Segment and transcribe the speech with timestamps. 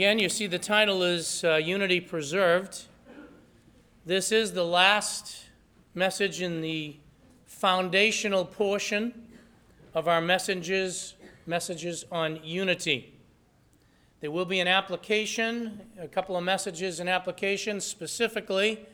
[0.00, 2.86] Again, you see the title is uh, Unity Preserved.
[4.06, 5.44] This is the last
[5.94, 6.96] message in the
[7.44, 9.12] foundational portion
[9.92, 13.12] of our messages, messages on unity.
[14.22, 18.86] There will be an application, a couple of messages and applications specifically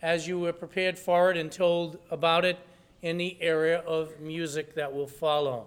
[0.00, 2.56] as you were prepared for it and told about it
[3.02, 5.66] in the area of music that will follow.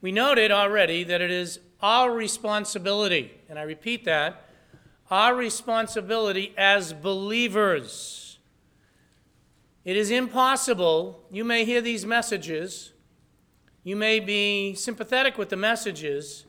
[0.00, 4.48] We noted already that it is our responsibility, and I repeat that,
[5.10, 8.38] our responsibility as believers.
[9.84, 12.92] It is impossible, you may hear these messages,
[13.82, 16.46] you may be sympathetic with the messages,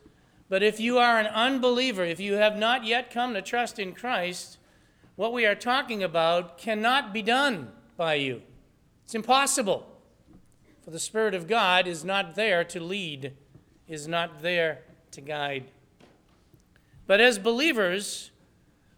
[0.48, 3.94] but if you are an unbeliever, if you have not yet come to trust in
[3.94, 4.58] Christ,
[5.16, 8.42] what we are talking about cannot be done by you.
[9.04, 9.86] It's impossible.
[10.84, 13.34] For the Spirit of God is not there to lead
[13.88, 14.82] is not there
[15.16, 15.66] to guide.
[17.08, 18.32] But as believers,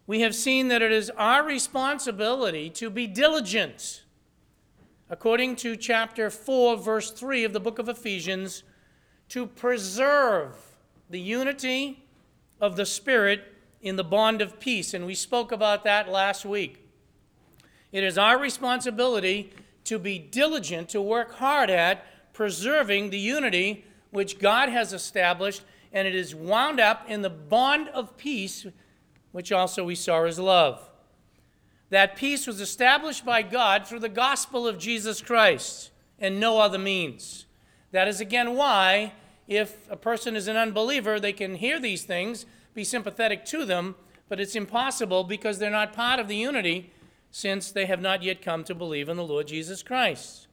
[0.05, 4.03] we have seen that it is our responsibility to be diligent.
[5.09, 8.64] According to chapter 4, verse 3 of the book of Ephesians,
[9.30, 10.58] to preserve
[11.09, 12.03] the unity
[12.59, 14.94] of the Spirit in the bond of peace.
[14.94, 16.83] And we spoke about that last week.
[17.92, 19.52] It is our responsibility
[19.86, 25.64] to be diligent, to work hard at preserving the unity which God has established,
[25.98, 28.67] and it is wound up in the bond of peace,
[29.31, 30.88] which also we saw as love.
[31.89, 35.89] That peace was established by God through the gospel of Jesus Christ
[36.20, 37.48] and no other means.
[37.92, 39.14] That is again why,
[39.48, 42.45] if a person is an unbeliever, they can hear these things,
[42.76, 43.95] be sympathetic to them,
[44.30, 46.92] but it's impossible because they're not part of the unity
[47.32, 50.45] since they have not yet come to believe in the Lord Jesus Christ.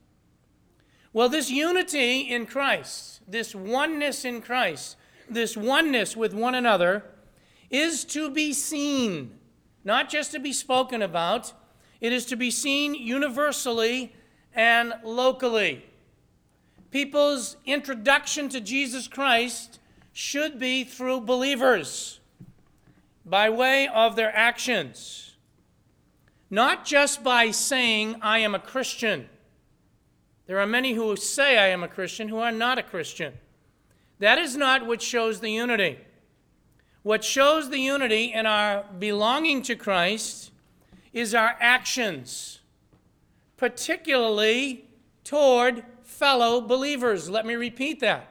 [1.13, 4.97] Well, this unity in Christ this oneness in Christ,
[5.29, 7.03] this oneness with one another,
[7.69, 9.37] is to be seen,
[9.83, 11.53] not just to be spoken about.
[12.01, 14.13] It is to be seen universally
[14.53, 15.85] and locally.
[16.91, 19.79] People's introduction to Jesus Christ
[20.13, 22.19] should be through believers
[23.25, 25.35] by way of their actions,
[26.49, 29.27] not just by saying, I am a Christian.
[30.45, 33.33] There are many who say, I am a Christian, who are not a Christian.
[34.19, 35.99] That is not what shows the unity.
[37.03, 40.51] What shows the unity in our belonging to Christ
[41.13, 42.61] is our actions,
[43.57, 44.85] particularly
[45.23, 47.29] toward fellow believers.
[47.29, 48.27] Let me repeat that.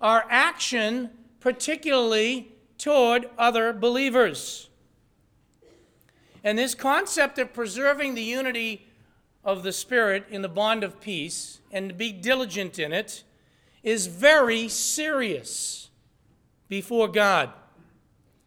[0.00, 1.10] Our action,
[1.40, 4.68] particularly toward other believers.
[6.44, 8.86] And this concept of preserving the unity
[9.44, 13.24] of the Spirit in the bond of peace and to be diligent in it
[13.86, 15.90] is very serious
[16.68, 17.52] before God.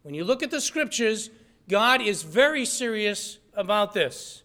[0.02, 1.30] When you look at the scriptures,
[1.66, 4.42] God is very serious about this.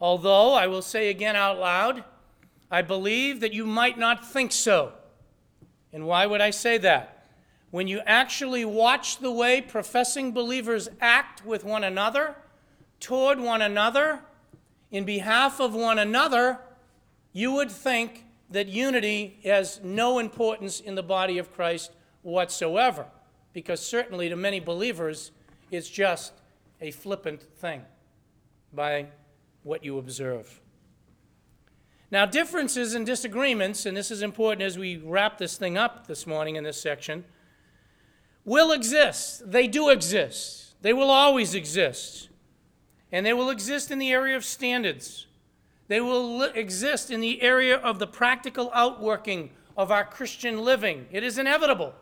[0.00, 2.02] Although, I will say again out loud,
[2.72, 4.92] I believe that you might not think so.
[5.92, 7.28] And why would I say that?
[7.70, 12.34] When you actually watch the way professing believers act with one another,
[12.98, 14.22] toward one another,
[14.90, 16.58] in behalf of one another,
[17.32, 18.23] you would think
[18.54, 21.92] that unity has no importance in the body of Christ
[22.22, 23.06] whatsoever,
[23.52, 25.30] because certainly to many believers,
[25.70, 26.32] it's just
[26.80, 27.82] a flippant thing
[28.72, 29.06] by
[29.62, 30.60] what you observe.
[32.10, 36.26] Now, differences and disagreements, and this is important as we wrap this thing up this
[36.26, 37.24] morning in this section,
[38.44, 39.50] will exist.
[39.50, 40.80] They do exist.
[40.82, 42.28] They will always exist
[43.14, 45.28] and they will exist in the area of standards.
[45.88, 51.06] They will li- exist in the area of the practical outworking of our Christian living.
[51.10, 51.94] It is inevitable.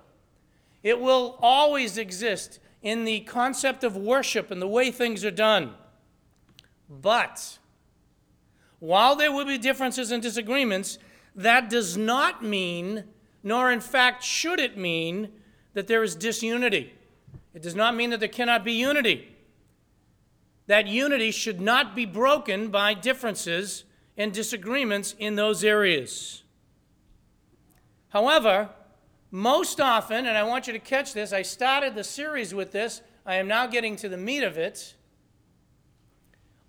[0.83, 5.75] It will always exist in the concept of worship and the way things are done.
[6.89, 7.59] But
[8.79, 10.99] while there will be differences and disagreements,
[11.35, 13.05] that does not mean,
[13.43, 15.29] nor in fact should it mean,
[15.75, 16.93] that there is disunity.
[17.55, 19.32] It does not mean that there cannot be unity
[20.67, 23.85] that unity should not be broken by differences
[24.17, 26.43] and disagreements in those areas.
[28.11, 28.71] However,
[29.31, 33.01] most often, and I want you to catch this, I started the series with this,
[33.25, 34.95] I am now getting to the meat of it.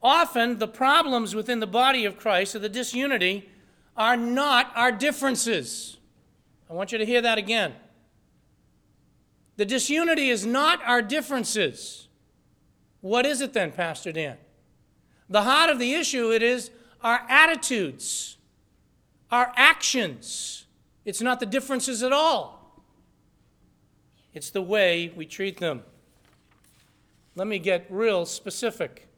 [0.02, 3.50] Often, the problems within the body of Christ, or the disunity,
[3.96, 5.98] are not our differences.
[6.70, 7.74] I want you to hear that again.
[9.58, 12.03] The disunity is not our differences.
[13.04, 14.38] What is it then, Pastor Dan?
[15.30, 16.72] The heart of the issue it is
[17.02, 18.38] our attitudes,
[19.30, 20.68] our actions.
[21.04, 22.82] It's not the differences at all.
[24.34, 25.84] it's the way we treat them.
[27.36, 29.10] Let me get real specific.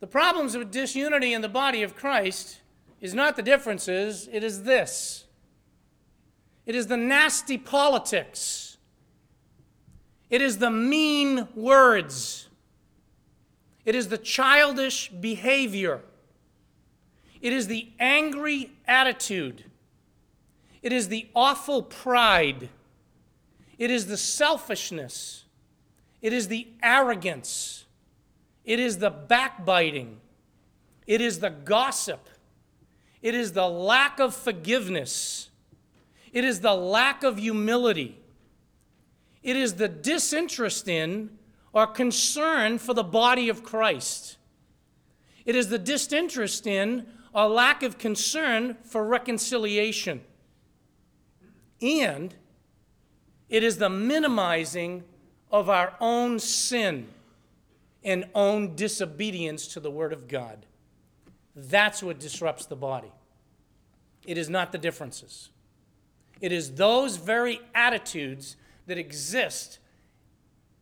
[0.00, 2.62] The problems with disunity in the body of Christ
[3.00, 5.22] is not the differences, it is this
[6.66, 8.75] it is the nasty politics,
[10.30, 12.48] it is the mean words,
[13.84, 16.02] it is the childish behavior,
[17.40, 19.64] it is the angry attitude,
[20.82, 22.68] it is the awful pride,
[23.78, 25.44] it is the selfishness,
[26.22, 27.84] it is the arrogance.
[28.66, 30.18] It is the backbiting.
[31.06, 32.28] It is the gossip.
[33.22, 35.50] It is the lack of forgiveness.
[36.32, 38.18] It is the lack of humility.
[39.46, 41.38] It is the disinterest in
[41.72, 44.38] or concern for the body of Christ.
[45.44, 50.22] It is the disinterest in or lack of concern for reconciliation.
[51.80, 52.34] And
[53.48, 55.04] it is the minimizing
[55.52, 57.06] of our own sin
[58.02, 60.66] and own disobedience to the Word of God.
[61.54, 63.12] That's what disrupts the body.
[64.26, 65.50] It is not the differences.
[66.40, 69.78] It is those very attitudes that exist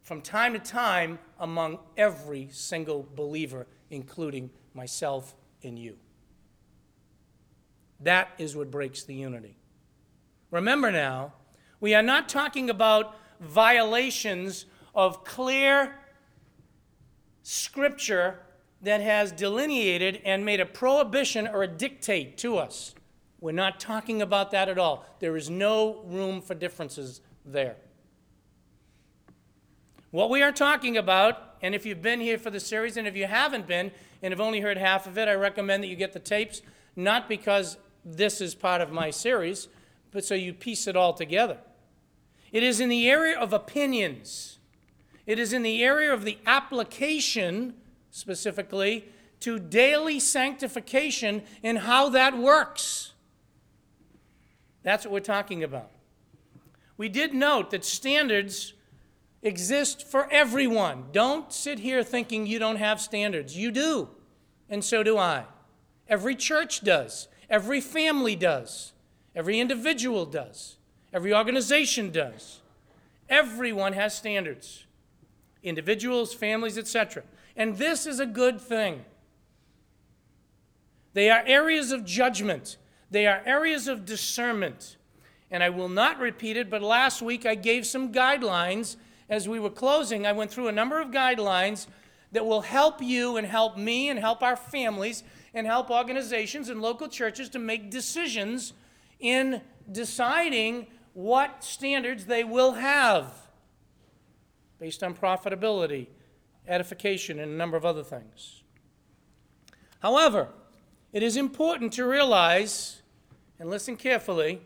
[0.02, 5.96] from time to time among every single believer, including myself and you.
[8.00, 9.56] That is what breaks the unity.
[10.50, 11.32] Remember now,
[11.80, 15.96] we are not talking about violations of clear
[17.42, 18.40] scripture
[18.82, 22.94] that has delineated and made a prohibition or a dictate to us.
[23.40, 25.04] We're not talking about that at all.
[25.20, 27.76] There is no room for differences there.
[30.14, 33.16] What we are talking about, and if you've been here for the series, and if
[33.16, 33.90] you haven't been,
[34.22, 36.62] and have only heard half of it, I recommend that you get the tapes,
[36.94, 39.66] not because this is part of my series,
[40.12, 41.58] but so you piece it all together.
[42.52, 44.60] It is in the area of opinions.
[45.26, 47.74] It is in the area of the application,
[48.12, 49.06] specifically,
[49.40, 53.14] to daily sanctification and how that works.
[54.84, 55.90] That's what we're talking about.
[56.96, 58.74] We did note that standards
[59.44, 61.04] exist for everyone.
[61.12, 63.56] Don't sit here thinking you don't have standards.
[63.56, 64.08] You do,
[64.68, 65.44] and so do I.
[66.08, 68.92] Every church does, every family does,
[69.34, 70.76] every individual does.
[71.14, 72.60] Every organization does.
[73.28, 74.84] Everyone has standards
[75.62, 77.22] individuals, families, etc.
[77.56, 79.02] And this is a good thing.
[81.14, 82.76] They are areas of judgment,
[83.10, 84.96] they are areas of discernment.
[85.50, 88.96] And I will not repeat it, but last week I gave some guidelines
[89.28, 90.26] as we were closing.
[90.26, 91.86] I went through a number of guidelines
[92.32, 95.22] that will help you and help me and help our families
[95.54, 98.72] and help organizations and local churches to make decisions
[99.20, 99.60] in
[99.90, 103.32] deciding what standards they will have
[104.80, 106.08] based on profitability,
[106.66, 108.62] edification, and a number of other things.
[110.00, 110.48] However,
[111.12, 113.00] it is important to realize,
[113.60, 114.60] and listen carefully,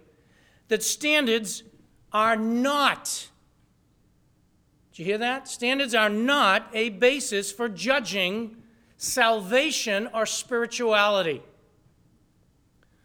[0.69, 1.63] that standards
[2.13, 3.29] are not,
[4.99, 5.49] you hear that?
[5.49, 8.56] Standards are not a basis for judging
[8.97, 11.43] salvation or spirituality.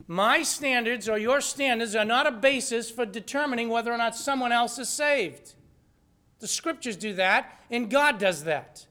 [0.08, 4.52] My standards or your standards are not a basis for determining whether or not someone
[4.52, 5.54] else is saved.
[6.40, 8.86] The scriptures do that, and God does that.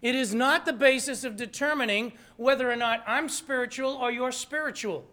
[0.00, 5.04] It is not the basis of determining whether or not I'm spiritual or you're spiritual.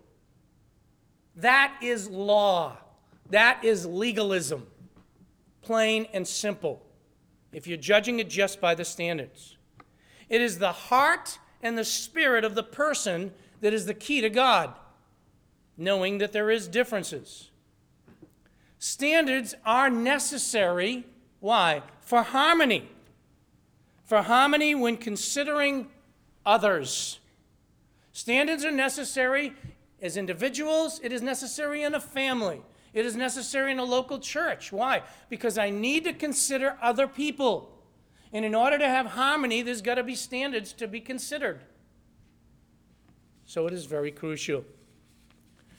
[1.35, 2.77] That is law.
[3.31, 4.67] That is legalism.
[5.65, 6.85] Plain and simple.
[7.51, 9.57] If you're judging it just by the standards,
[10.29, 14.29] it is the heart and the spirit of the person that is the key to
[14.29, 14.73] God,
[15.75, 17.49] knowing that there is differences.
[18.79, 21.05] Standards are necessary.
[21.39, 21.81] Why?
[21.99, 22.87] For harmony.
[24.03, 25.87] For harmony when considering
[26.45, 27.19] others.
[28.11, 29.53] Standards are necessary
[30.01, 32.61] as individuals, it is necessary in a family,
[32.95, 34.71] it is necessary in a local church.
[34.71, 35.03] Why?
[35.29, 37.77] Because I need to consider other people.
[38.31, 41.59] And in order to have harmony, there's got to be standards to be considered.
[43.45, 44.63] So it is very crucial.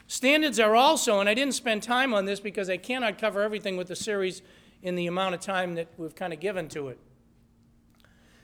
[0.06, 3.78] Standards are also, and I didn't spend time on this because I cannot cover everything
[3.78, 4.42] with the series
[4.82, 6.98] in the amount of time that we've kind of given to it.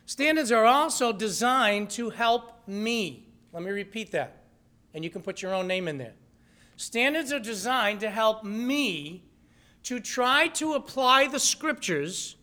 [0.07, 3.29] Standards are also designed to help me.
[3.53, 4.45] Let me repeat that,
[4.95, 6.15] and you can put your own name in there.
[6.77, 9.25] Standards are designed to help me
[9.85, 12.37] to try to apply the scriptures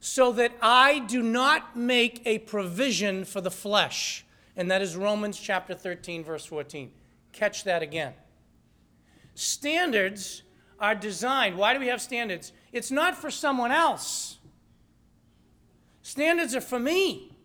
[0.00, 4.24] so that I do not make a provision for the flesh
[4.56, 6.90] and that is Romans chapter 13, verse 14.
[7.32, 8.14] Catch that again.
[9.34, 10.42] Standards
[10.78, 11.56] are designed.
[11.56, 12.52] Why do we have standards?
[12.72, 14.38] It's not for someone else.
[16.02, 17.36] Standards are for me.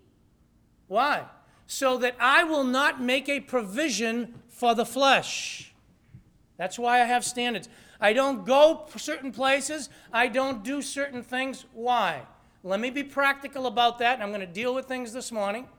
[0.88, 1.26] Why?
[1.66, 5.69] So that I will not make a provision for the flesh.
[6.60, 7.70] That's why I have standards.
[8.02, 9.90] I don't go certain places.
[10.12, 11.66] I don't do certain things.
[11.72, 12.24] Why?
[12.64, 14.22] Let me be practical about that.
[14.22, 15.70] I'm going to deal with things this morning.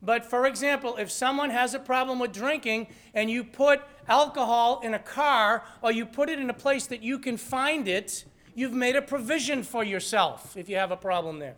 [0.00, 4.94] But for example, if someone has a problem with drinking and you put alcohol in
[4.94, 8.24] a car or you put it in a place that you can find it,
[8.54, 11.56] you've made a provision for yourself if you have a problem there.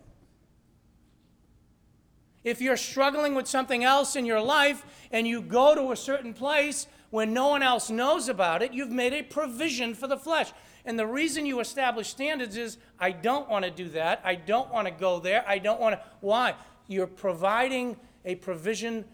[2.42, 6.32] If you're struggling with something else in your life and you go to a certain
[6.32, 10.52] place when no one else knows about it, you've made a provision for the flesh.
[10.85, 14.21] And the reason you establish standards is I don't want to do that.
[14.25, 15.45] I don't want to go there.
[15.47, 16.02] I don't want to.
[16.21, 16.55] Why?
[16.87, 19.05] You're providing a provision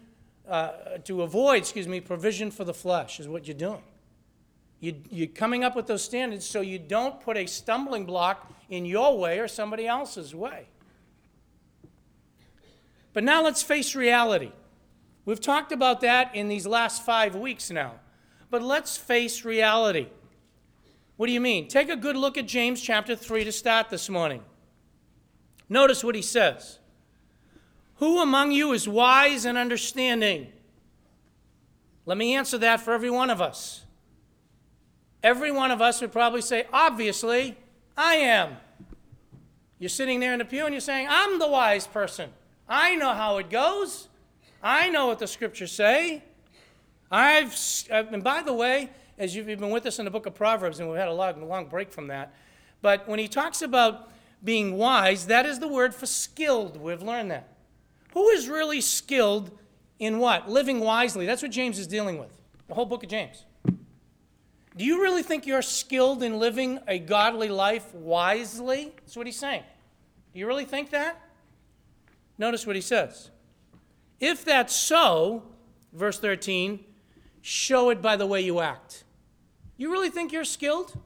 [0.47, 0.71] uh,
[1.03, 3.83] to avoid, excuse me, provision for the flesh, is what you're doing.
[4.79, 8.85] You, you're coming up with those standards so you don't put a stumbling block in
[8.85, 10.67] your way or somebody else's way.
[13.13, 14.51] But now let's face reality.
[15.27, 17.95] We've talked about that in these last five weeks now.
[18.49, 20.07] But let's face reality.
[21.17, 21.67] What do you mean?
[21.67, 24.41] Take a good look at James chapter 3 to start this morning.
[25.67, 26.79] Notice what he says.
[27.95, 30.47] Who among you is wise and understanding?
[32.05, 33.83] Let me answer that for every one of us.
[35.21, 37.57] Every one of us would probably say, Obviously,
[37.97, 38.55] I am.
[39.77, 42.29] You're sitting there in the pew and you're saying, I'm the wise person.
[42.69, 44.07] I know how it goes.
[44.67, 46.21] I know what the scriptures say.
[47.09, 47.55] I've,
[47.89, 50.89] and by the way, as you've been with us in the book of Proverbs, and
[50.89, 52.33] we've had a long, long break from that,
[52.81, 54.11] but when he talks about
[54.43, 56.75] being wise, that is the word for skilled.
[56.75, 57.47] We've learned that.
[58.11, 59.57] Who is really skilled
[59.99, 60.49] in what?
[60.49, 61.25] Living wisely.
[61.25, 63.45] That's what James is dealing with, the whole book of James.
[64.75, 68.91] Do you really think you're skilled in living a godly life wisely?
[68.97, 69.63] That's what he's saying.
[70.33, 71.21] Do you really think that?
[72.37, 73.31] Notice what he says.
[74.19, 75.43] If that's so,
[75.93, 76.83] verse 13,
[77.41, 79.03] show it by the way you act.
[79.77, 80.97] You really think you're skilled?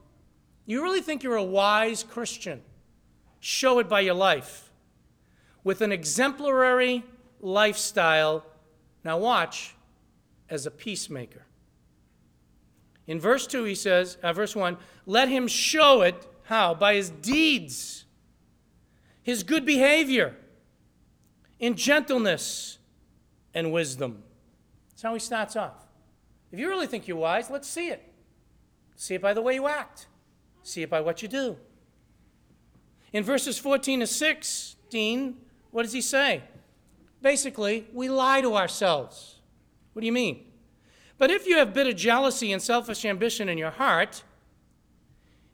[0.64, 2.62] You really think you're a wise Christian?
[3.40, 4.70] Show it by your life.
[5.64, 7.04] With an exemplary
[7.40, 8.46] lifestyle,
[9.04, 9.74] now watch,
[10.48, 11.44] as a peacemaker.
[13.06, 14.76] In verse 2, he says, uh, verse 1,
[15.06, 16.74] let him show it, how?
[16.74, 18.04] By his deeds,
[19.22, 20.36] his good behavior,
[21.58, 22.78] in gentleness
[23.54, 24.22] and wisdom.
[24.90, 25.86] That's how he starts off.
[26.50, 28.12] If you really think you're wise, let's see it.
[28.96, 30.06] See it by the way you act,
[30.62, 31.56] see it by what you do.
[33.12, 35.36] In verses 14 to 16,
[35.70, 36.42] what does he say?
[37.20, 39.40] Basically, we lie to ourselves.
[39.92, 40.46] What do you mean?
[41.18, 44.22] But if you have bitter jealousy and selfish ambition in your heart,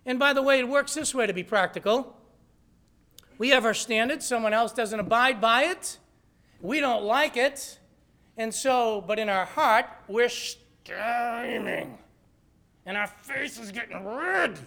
[0.07, 2.17] and by the way, it works this way to be practical.
[3.37, 5.99] We have our standards, someone else doesn't abide by it.
[6.61, 7.78] We don't like it.
[8.39, 11.99] And so, but in our heart, we're steaming.
[12.87, 14.59] And our face is getting red.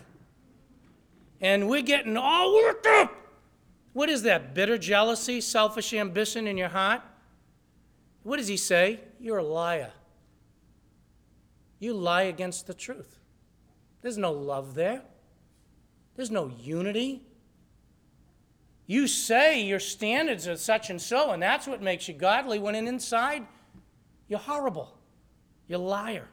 [1.40, 3.16] And we're getting all worked up.
[3.94, 4.54] What is that?
[4.54, 7.01] Bitter jealousy, selfish ambition in your heart?
[8.24, 9.00] What does he say?
[9.20, 9.92] You're a liar.
[11.80, 13.20] You lie against the truth.
[14.01, 15.01] There's no love there,
[16.16, 17.24] there's no unity.
[18.86, 22.75] You say your standards are such and so, and that's what makes you godly, when
[22.75, 23.48] inside,
[24.31, 24.97] you're horrible.
[25.67, 26.29] You're a liar.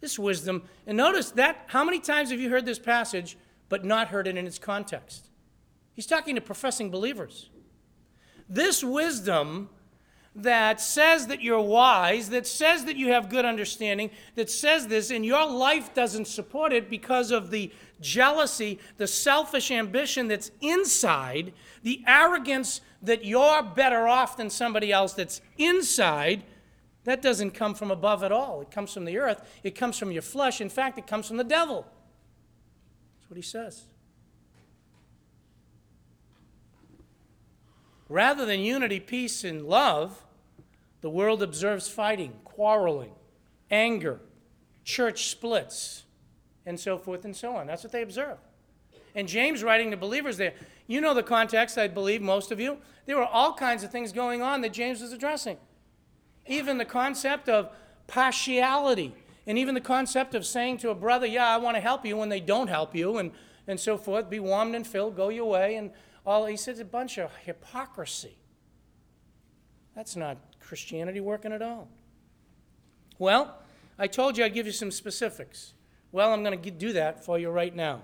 [0.00, 3.36] This wisdom, and notice that, how many times have you heard this passage
[3.68, 5.30] but not heard it in its context?
[5.94, 7.50] He's talking to professing believers.
[8.48, 9.68] This wisdom
[10.36, 15.10] that says that you're wise, that says that you have good understanding, that says this,
[15.10, 21.52] and your life doesn't support it because of the jealousy, the selfish ambition that's inside,
[21.82, 26.42] the arrogance that you're better off than somebody else that's inside,
[27.04, 28.60] that doesn't come from above at all.
[28.60, 30.60] It comes from the earth, it comes from your flesh.
[30.60, 31.86] In fact, it comes from the devil.
[33.20, 33.84] That's what he says.
[38.08, 40.24] Rather than unity, peace, and love,
[41.00, 43.12] the world observes fighting, quarreling,
[43.70, 44.20] anger,
[44.84, 46.04] church splits,
[46.66, 47.66] and so forth and so on.
[47.66, 48.38] That's what they observe.
[49.14, 50.54] And James writing to believers there,
[50.86, 52.78] you know the context, I believe, most of you.
[53.06, 55.56] There were all kinds of things going on that James was addressing.
[56.46, 57.70] Even the concept of
[58.06, 59.14] partiality,
[59.46, 62.16] and even the concept of saying to a brother, Yeah, I want to help you
[62.16, 63.30] when they don't help you, and,
[63.66, 64.28] and so forth.
[64.28, 65.76] Be warmed and filled, go your way.
[65.76, 65.90] And
[66.26, 68.38] all he says a bunch of hypocrisy.
[69.94, 71.88] That's not Christianity working at all.
[73.18, 73.58] Well,
[73.98, 75.74] I told you I'd give you some specifics.
[76.10, 78.02] Well, I'm going to do that for you right now.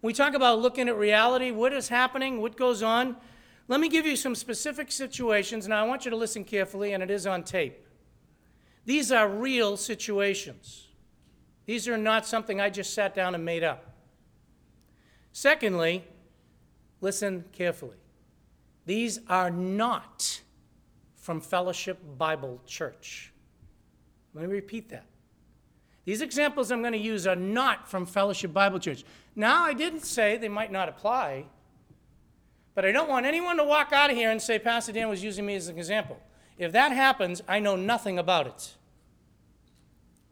[0.00, 3.16] We talk about looking at reality, what is happening, what goes on,
[3.68, 5.68] let me give you some specific situations.
[5.68, 7.86] Now, I want you to listen carefully, and it is on tape.
[8.86, 10.86] These are real situations.
[11.66, 13.92] These are not something I just sat down and made up.
[15.32, 16.02] Secondly,
[17.02, 17.98] listen carefully.
[18.86, 20.40] These are not
[21.16, 23.34] from Fellowship Bible Church.
[24.32, 25.04] Let me repeat that.
[26.08, 29.04] These examples I'm going to use are not from Fellowship Bible Church.
[29.36, 31.44] Now, I didn't say they might not apply,
[32.74, 35.22] but I don't want anyone to walk out of here and say Pastor Dan was
[35.22, 36.18] using me as an example.
[36.56, 38.74] If that happens, I know nothing about it.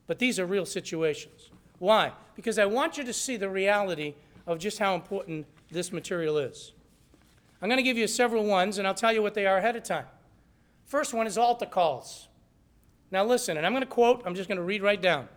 [0.07, 1.51] But these are real situations.
[1.79, 2.13] Why?
[2.37, 4.15] Because I want you to see the reality
[4.47, 6.73] of just how important this material is.
[7.61, 9.77] I'm going to give you several ones, and I'll tell you what they are ahead
[9.77, 10.07] of time.
[10.87, 12.29] First one is altar calls.
[13.11, 15.29] Now, listen, and I'm going to quote, I'm just going to read right down.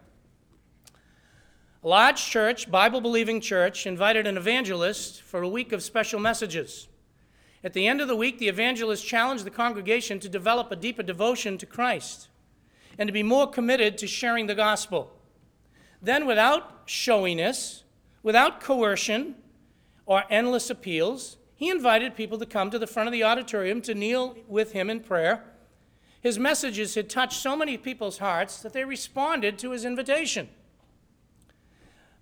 [1.82, 6.90] A large church, Bible believing church, invited an evangelist for a week of special messages.
[7.64, 11.04] At the end of the week, the evangelist challenged the congregation to develop a deeper
[11.04, 12.28] devotion to Christ
[12.98, 15.14] and to be more committed to sharing the gospel.
[16.02, 17.86] Then, without showiness,
[18.24, 19.36] without coercion
[20.06, 23.96] or endless appeals, he invited people to come to the front of the auditorium to
[23.96, 25.46] kneel with him in prayer.
[26.20, 30.50] His messages had touched so many people's hearts that they responded to his invitation.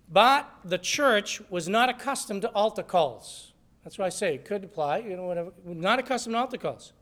[0.09, 3.53] But the church was not accustomed to altar calls.
[3.83, 5.51] That's why I say it could apply, you know, whatever.
[5.65, 6.93] Not accustomed to altar calls.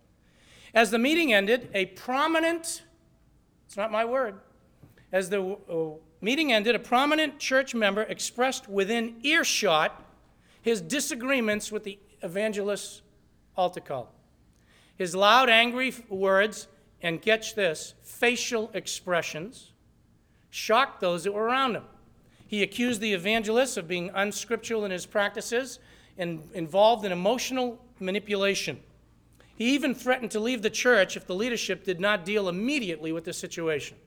[0.74, 2.83] As the meeting ended, a prominent,
[3.65, 4.35] it's not my word,
[5.12, 10.03] as the uh, meeting ended, a prominent church member expressed within earshot
[10.62, 13.01] his disagreements with the evangelist's
[13.55, 14.12] altar call.
[14.97, 16.67] His loud, angry words,
[17.01, 19.71] and catch this, facial expressions,
[20.50, 21.83] shocked those that were around him.
[22.48, 25.80] He accused the evangelist of being unscriptural in his practices
[26.18, 28.80] and involved in emotional manipulation.
[29.55, 33.24] He even threatened to leave the church if the leadership did not deal immediately with
[33.24, 33.98] the situation.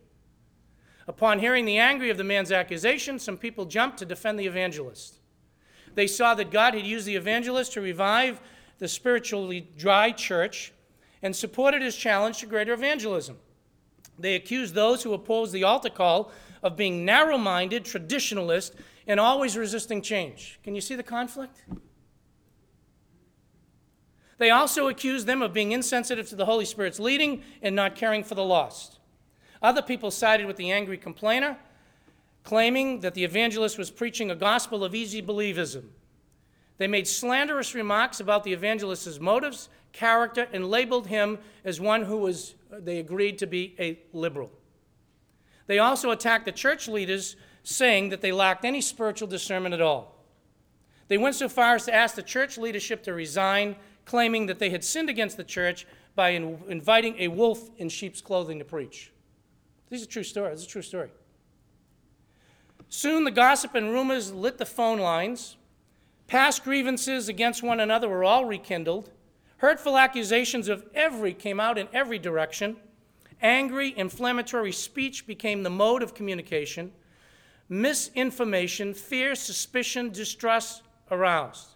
[1.07, 5.19] Upon hearing the anger of the man's accusation, some people jumped to defend the evangelist.
[5.95, 8.41] They saw that God had used the evangelist to revive
[8.79, 10.73] the spiritually dry church
[11.23, 13.39] and supported his challenge to greater evangelism.
[14.19, 16.31] They accused those who opposed the altar call
[16.63, 18.73] of being narrow minded, traditionalist,
[19.07, 20.61] and always resisting change.
[20.63, 21.65] Can you see the conflict?
[24.39, 28.23] They also accused them of being insensitive to the Holy Spirit's leading and not caring
[28.23, 28.99] for the lost.
[29.61, 31.59] Other people sided with the angry complainer,
[32.45, 35.85] claiming that the evangelist was preaching a gospel of easy believism.
[36.79, 42.19] They made slanderous remarks about the evangelist's motives, character, and labeled him as one who
[42.19, 44.53] was, they agreed to be a liberal.
[45.69, 50.17] They also attacked the church leaders, saying that they lacked any spiritual discernment at all.
[51.07, 54.71] They went so far as to ask the church leadership to resign, claiming that they
[54.71, 59.13] had sinned against the church by in- inviting a wolf in sheep's clothing to preach.
[59.91, 60.51] This is a true story.
[60.51, 61.11] This is a true story.
[62.89, 65.59] Soon the gossip and rumors lit the phone lines.
[66.27, 69.11] Past grievances against one another were all rekindled.
[69.59, 72.77] Hurtful accusations of every came out in every direction.
[73.41, 76.93] Angry, inflammatory speech became the mode of communication.
[77.69, 81.69] Misinformation, fear, suspicion, distrust aroused.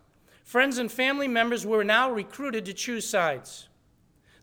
[0.43, 3.69] Friends and family members were now recruited to choose sides.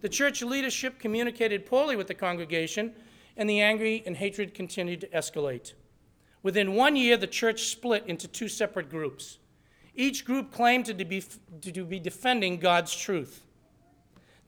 [0.02, 2.94] The church leadership communicated poorly with the congregation,
[3.36, 5.74] and the anger and hatred continued to escalate.
[6.42, 9.40] Within one year, the church split into two separate groups.
[9.94, 11.24] Each group claimed to be,
[11.62, 13.44] to be defending God's truth.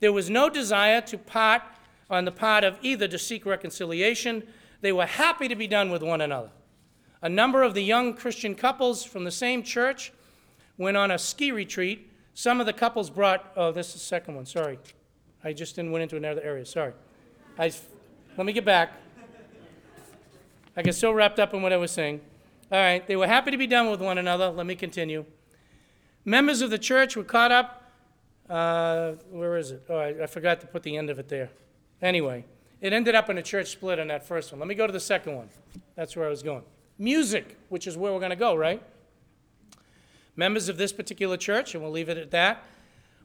[0.00, 1.62] There was no desire to part
[2.12, 4.42] on the part of either to seek reconciliation.
[4.82, 6.50] They were happy to be done with one another.
[7.22, 10.12] A number of the young Christian couples from the same church
[10.76, 12.10] went on a ski retreat.
[12.34, 14.78] Some of the couples brought, oh, this is the second one, sorry.
[15.44, 16.92] I just didn't went into another area, sorry.
[17.58, 17.72] I,
[18.36, 18.92] let me get back.
[20.76, 22.20] I get so wrapped up in what I was saying.
[22.70, 24.48] All right, they were happy to be done with one another.
[24.48, 25.24] Let me continue.
[26.24, 27.90] Members of the church were caught up.
[28.48, 29.84] Uh, where is it?
[29.88, 31.50] Oh, I, I forgot to put the end of it there.
[32.02, 32.44] Anyway,
[32.80, 34.58] it ended up in a church split on that first one.
[34.58, 35.48] Let me go to the second one.
[35.94, 36.64] That's where I was going.
[36.98, 38.82] Music, which is where we're going to go, right?
[40.34, 42.64] Members of this particular church, and we'll leave it at that,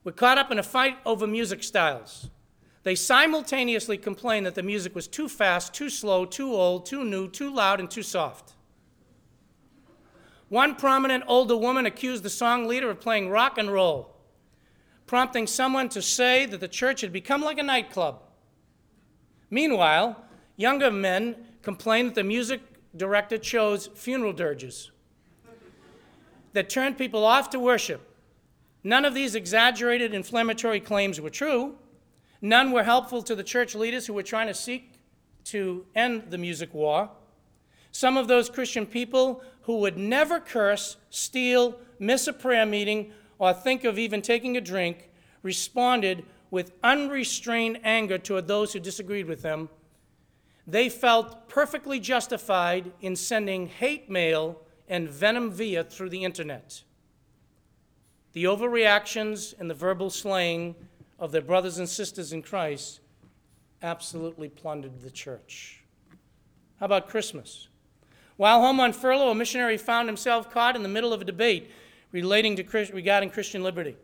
[0.04, 2.30] were caught up in a fight over music styles.
[2.84, 7.28] They simultaneously complained that the music was too fast, too slow, too old, too new,
[7.30, 8.54] too loud, and too soft.
[10.50, 14.16] One prominent older woman accused the song leader of playing rock and roll,
[15.06, 18.22] prompting someone to say that the church had become like a nightclub.
[19.50, 20.24] Meanwhile,
[20.56, 22.62] younger men complained that the music
[22.96, 24.92] director chose funeral dirges
[26.54, 28.02] that turned people off to worship.
[28.84, 31.76] None of these exaggerated inflammatory claims were true.
[32.42, 34.94] None were helpful to the church leaders who were trying to seek
[35.46, 37.10] to end the music war.
[37.92, 43.54] Some of those Christian people who would never curse, steal, miss a prayer meeting, or
[43.54, 45.10] think of even taking a drink
[45.44, 49.70] responded with unrestrained anger toward those who disagreed with them.
[50.66, 56.84] They felt perfectly justified in sending hate mail and venom via through the internet.
[58.34, 60.76] The overreactions and the verbal slaying
[61.20, 63.00] of their brothers and sisters in Christ
[63.82, 65.84] absolutely plundered the church.
[66.80, 67.68] How about Christmas?
[68.36, 71.72] While home on furlough, a missionary found himself caught in the middle of a debate
[72.12, 73.96] relating to regarding Christian liberty.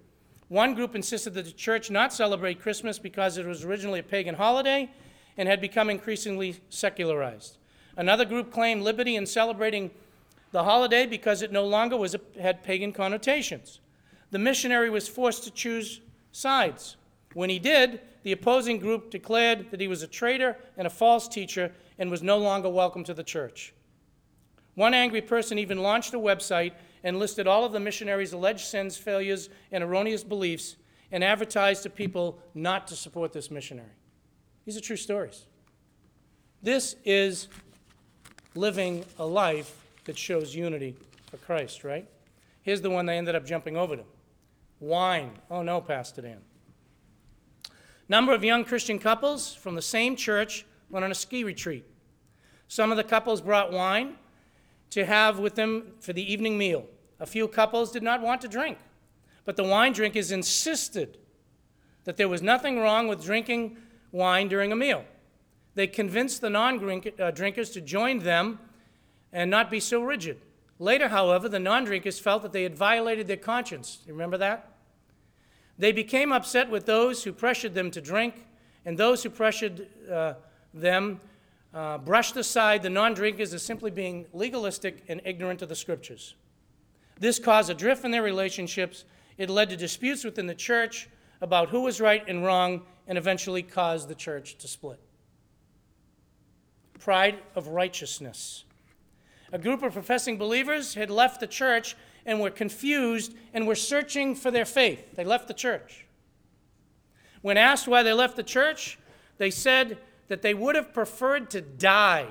[0.53, 4.35] One group insisted that the church not celebrate Christmas because it was originally a pagan
[4.35, 4.87] holiday
[5.35, 7.57] and had become increasingly secularized.
[7.97, 9.89] Another group claimed liberty in celebrating
[10.51, 13.79] the holiday because it no longer was a, had pagan connotations.
[14.29, 16.97] The missionary was forced to choose sides.
[17.33, 21.27] When he did, the opposing group declared that he was a traitor and a false
[21.27, 23.73] teacher and was no longer welcome to the church.
[24.75, 28.97] One angry person even launched a website and listed all of the missionaries' alleged sins,
[28.97, 30.77] failures, and erroneous beliefs
[31.11, 33.91] and advertised to people not to support this missionary.
[34.65, 35.45] These are true stories.
[36.61, 37.49] This is
[38.55, 40.95] living a life that shows unity
[41.29, 42.07] for Christ, right?
[42.61, 44.03] Here's the one they ended up jumping over to
[44.79, 45.31] wine.
[45.51, 46.41] Oh no, Pastor Dan.
[48.09, 51.85] Number of young Christian couples from the same church went on a ski retreat.
[52.67, 54.15] Some of the couples brought wine
[54.91, 56.85] to have with them for the evening meal.
[57.23, 58.77] A few couples did not want to drink,
[59.45, 61.17] but the wine drinkers insisted
[62.03, 63.77] that there was nothing wrong with drinking
[64.11, 65.05] wine during a meal.
[65.73, 68.59] They convinced the non uh, drinkers to join them
[69.31, 70.41] and not be so rigid.
[70.79, 73.99] Later, however, the non drinkers felt that they had violated their conscience.
[74.05, 74.73] You remember that?
[75.79, 78.45] They became upset with those who pressured them to drink,
[78.83, 80.33] and those who pressured uh,
[80.73, 81.21] them
[81.73, 86.35] uh, brushed aside the non drinkers as simply being legalistic and ignorant of the scriptures.
[87.23, 89.05] This caused a drift in their relationships.
[89.37, 91.07] It led to disputes within the church
[91.39, 94.99] about who was right and wrong, and eventually caused the church to split.
[96.99, 98.65] Pride of righteousness.
[99.53, 104.35] A group of professing believers had left the church and were confused and were searching
[104.35, 105.15] for their faith.
[105.15, 106.05] They left the church.
[107.41, 108.99] When asked why they left the church,
[109.37, 112.27] they said that they would have preferred to die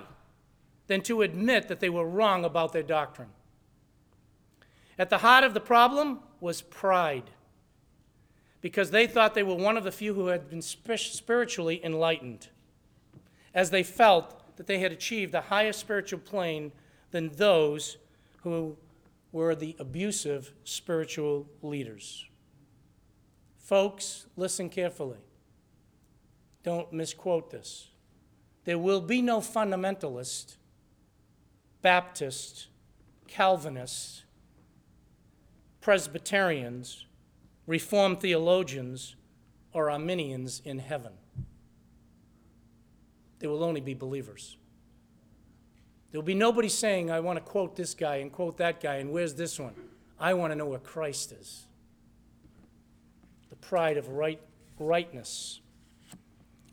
[0.86, 3.30] than to admit that they were wrong about their doctrine.
[4.98, 7.30] At the heart of the problem was pride,
[8.60, 12.48] because they thought they were one of the few who had been spiritually enlightened,
[13.54, 16.72] as they felt that they had achieved a higher spiritual plane
[17.10, 17.96] than those
[18.42, 18.76] who
[19.32, 22.26] were the abusive spiritual leaders.
[23.58, 25.18] Folks, listen carefully.
[26.62, 27.88] Don't misquote this.
[28.64, 30.56] There will be no fundamentalist,
[31.80, 32.68] Baptist,
[33.26, 34.24] Calvinist,
[35.82, 37.04] Presbyterians,
[37.66, 39.16] Reformed theologians,
[39.72, 41.12] or Arminians in heaven.
[43.40, 44.56] There will only be believers.
[46.10, 49.10] There'll be nobody saying, I want to quote this guy and quote that guy, and
[49.10, 49.74] where's this one?
[50.20, 51.66] I want to know where Christ is.
[53.50, 54.40] The pride of right,
[54.78, 55.60] rightness.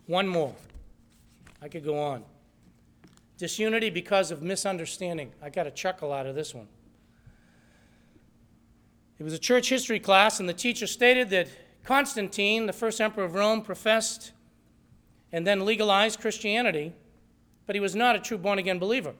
[0.05, 0.53] One more.
[1.61, 2.23] I could go on.
[3.37, 5.31] Disunity because of misunderstanding.
[5.41, 6.67] I got a chuckle out of this one.
[9.19, 11.49] It was a church history class, and the teacher stated that
[11.83, 14.31] Constantine, the first emperor of Rome, professed
[15.33, 16.93] and then legalized Christianity,
[17.65, 19.13] but he was not a true born again believer.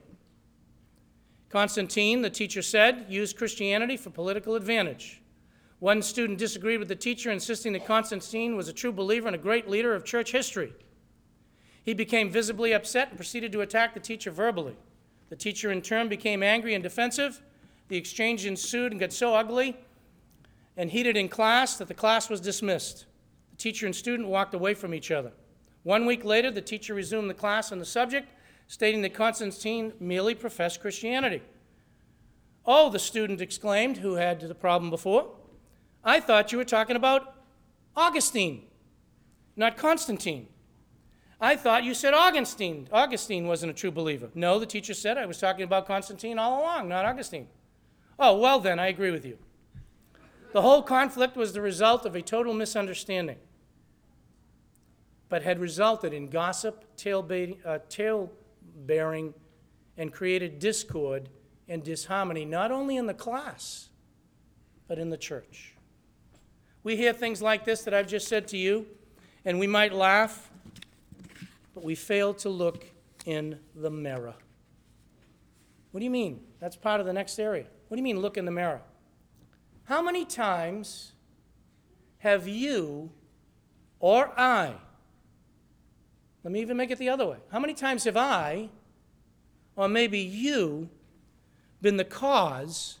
[1.50, 5.20] Constantine, the teacher said, used Christianity for political advantage.
[5.80, 9.38] One student disagreed with the teacher, insisting that Constantine was a true believer and a
[9.38, 10.72] great leader of church history.
[11.84, 14.76] He became visibly upset and proceeded to attack the teacher verbally.
[15.28, 17.42] The teacher, in turn, became angry and defensive.
[17.88, 19.76] The exchange ensued and got so ugly
[20.76, 23.06] and heated in class that the class was dismissed.
[23.50, 25.32] The teacher and student walked away from each other.
[25.82, 28.28] One week later, the teacher resumed the class on the subject
[28.66, 31.42] stating that Constantine merely professed Christianity.
[32.64, 35.32] Oh, the student exclaimed, who had the problem before.
[36.04, 37.34] I thought you were talking about
[37.96, 38.66] Augustine,
[39.56, 40.46] not Constantine.
[41.40, 42.86] I thought you said Augustine.
[42.92, 44.30] Augustine wasn't a true believer.
[44.34, 47.48] No, the teacher said I was talking about Constantine all along, not Augustine.
[48.18, 49.38] Oh, well, then, I agree with you.
[50.52, 53.38] The whole conflict was the result of a total misunderstanding,
[55.28, 57.26] but had resulted in gossip, tale,
[57.64, 57.78] uh,
[58.74, 59.34] bearing,
[59.96, 61.28] and created discord
[61.68, 63.90] and disharmony, not only in the class,
[64.88, 65.74] but in the church.
[66.82, 68.86] We hear things like this that I've just said to you,
[69.44, 70.50] and we might laugh,
[71.74, 72.86] but we fail to look
[73.24, 74.34] in the mirror.
[75.92, 76.40] What do you mean?
[76.58, 77.66] That's part of the next area.
[77.88, 78.80] What do you mean, look in the mirror?
[79.84, 81.12] How many times
[82.18, 83.10] have you
[83.98, 84.74] or I,
[86.42, 88.70] let me even make it the other way, how many times have I,
[89.76, 90.88] or maybe you,
[91.82, 92.98] been the cause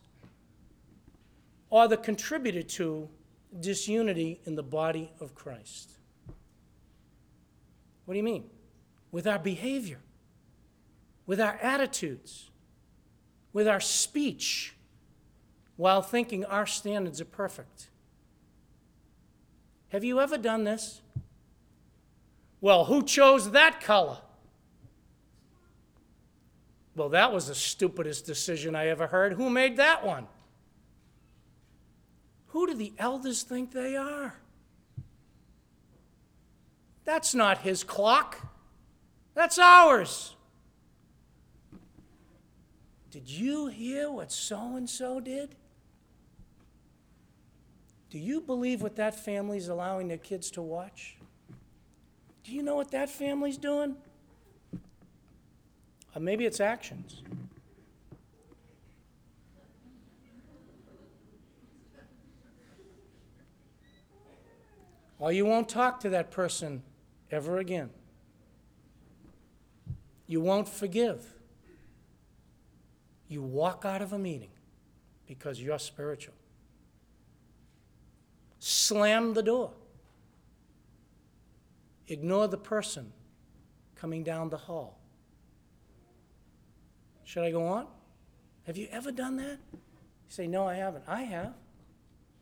[1.70, 3.08] or the contributor to
[3.60, 5.92] disunity in the body of Christ?
[8.04, 8.44] What do you mean?
[9.12, 10.00] With our behavior,
[11.26, 12.50] with our attitudes,
[13.52, 14.74] with our speech,
[15.80, 17.88] while thinking our standards are perfect.
[19.88, 21.00] Have you ever done this?
[22.60, 24.18] Well, who chose that color?
[26.94, 29.32] Well, that was the stupidest decision I ever heard.
[29.32, 30.26] Who made that one?
[32.48, 34.34] Who do the elders think they are?
[37.06, 38.52] That's not his clock.
[39.32, 40.36] That's ours.
[43.10, 45.56] Did you hear what so and so did?
[48.10, 51.16] Do you believe what that family's allowing their kids to watch?
[52.42, 53.94] Do you know what that family's doing?
[56.14, 57.22] Or maybe it's actions.
[65.20, 66.82] Or you won't talk to that person
[67.30, 67.90] ever again.
[70.26, 71.34] You won't forgive.
[73.28, 74.50] You walk out of a meeting
[75.28, 76.34] because you're spiritual.
[78.90, 79.70] Slam the door.
[82.08, 83.12] Ignore the person
[83.94, 84.98] coming down the hall.
[87.22, 87.86] Should I go on?
[88.66, 89.58] Have you ever done that?
[89.72, 89.78] You
[90.26, 91.04] say, No, I haven't.
[91.06, 91.54] I have.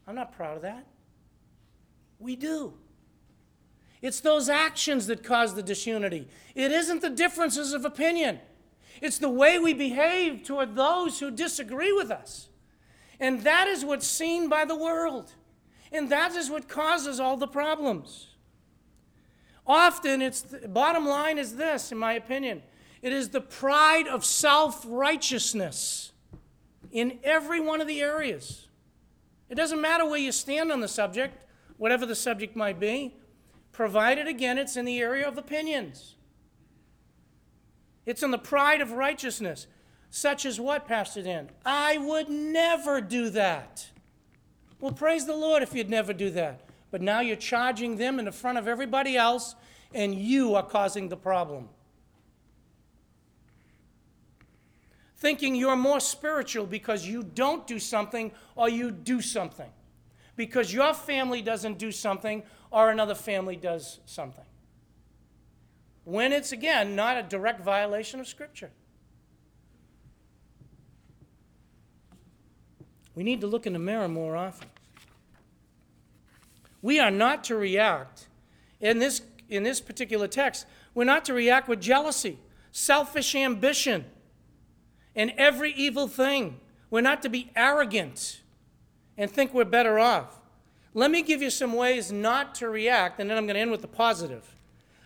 [0.07, 0.87] I'm not proud of that.
[2.19, 2.73] We do.
[4.01, 6.29] It's those actions that cause the disunity.
[6.55, 8.41] It isn't the differences of opinion,
[9.03, 12.49] it's the way we behave toward those who disagree with us.
[13.21, 15.35] And that is what's seen by the world.
[15.93, 18.29] And that is what causes all the problems.
[19.67, 22.63] Often, it's the bottom line is this, in my opinion
[23.03, 26.13] it is the pride of self righteousness
[26.91, 28.67] in every one of the areas.
[29.49, 31.45] It doesn't matter where you stand on the subject,
[31.77, 33.17] whatever the subject might be,
[33.73, 36.17] provided again it's in the area of opinions.
[38.05, 39.67] It's in the pride of righteousness,
[40.11, 41.51] such as what, Pastor Dan?
[41.65, 43.91] I would never do that.
[44.81, 46.61] Well, praise the Lord if you'd never do that.
[46.91, 49.55] But now you're charging them in the front of everybody else,
[49.93, 51.69] and you are causing the problem.
[55.17, 59.71] Thinking you're more spiritual because you don't do something or you do something.
[60.37, 64.45] Because your family doesn't do something or another family does something.
[66.05, 68.71] When it's, again, not a direct violation of Scripture.
[73.19, 74.69] We need to look in the mirror more often.
[76.81, 78.29] We are not to react,
[78.81, 82.39] in this, in this particular text, we're not to react with jealousy,
[82.71, 84.05] selfish ambition,
[85.17, 86.61] and every evil thing.
[86.91, 88.41] We're not to be arrogant
[89.17, 90.39] and think we're better off.
[90.95, 93.73] Let me give you some ways not to react, and then I'm going to end
[93.73, 94.55] with the positive.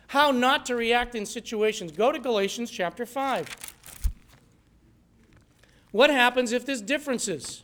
[0.08, 1.92] How not to react in situations.
[1.92, 3.48] Go to Galatians chapter 5.
[5.92, 7.62] What happens if there's differences?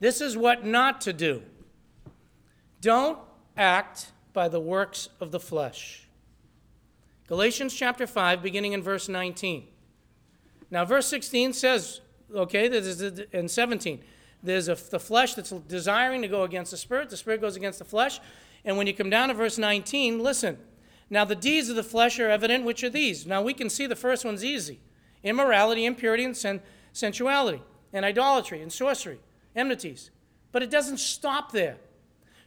[0.00, 1.42] This is what not to do.
[2.80, 3.18] Don't
[3.56, 6.08] act by the works of the flesh.
[7.28, 9.68] Galatians chapter 5, beginning in verse 19.
[10.70, 12.00] Now, verse 16 says,
[12.34, 14.02] okay, this is in 17,
[14.42, 17.78] there's a, the flesh that's desiring to go against the spirit, the spirit goes against
[17.78, 18.20] the flesh.
[18.64, 20.58] And when you come down to verse 19, listen.
[21.08, 23.26] Now, the deeds of the flesh are evident, which are these.
[23.26, 24.80] Now, we can see the first one's easy
[25.22, 26.62] immorality, impurity, and sen-
[26.94, 29.18] sensuality, and idolatry, and sorcery
[29.54, 30.10] enmities.
[30.52, 31.76] But it doesn't stop there.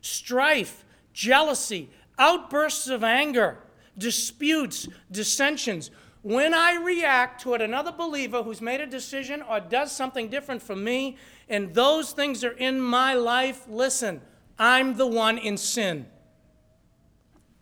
[0.01, 3.59] Strife, jealousy, outbursts of anger,
[3.97, 5.91] disputes, dissensions.
[6.21, 10.83] When I react toward another believer who's made a decision or does something different from
[10.83, 11.17] me,
[11.49, 14.21] and those things are in my life, listen,
[14.57, 16.05] I'm the one in sin,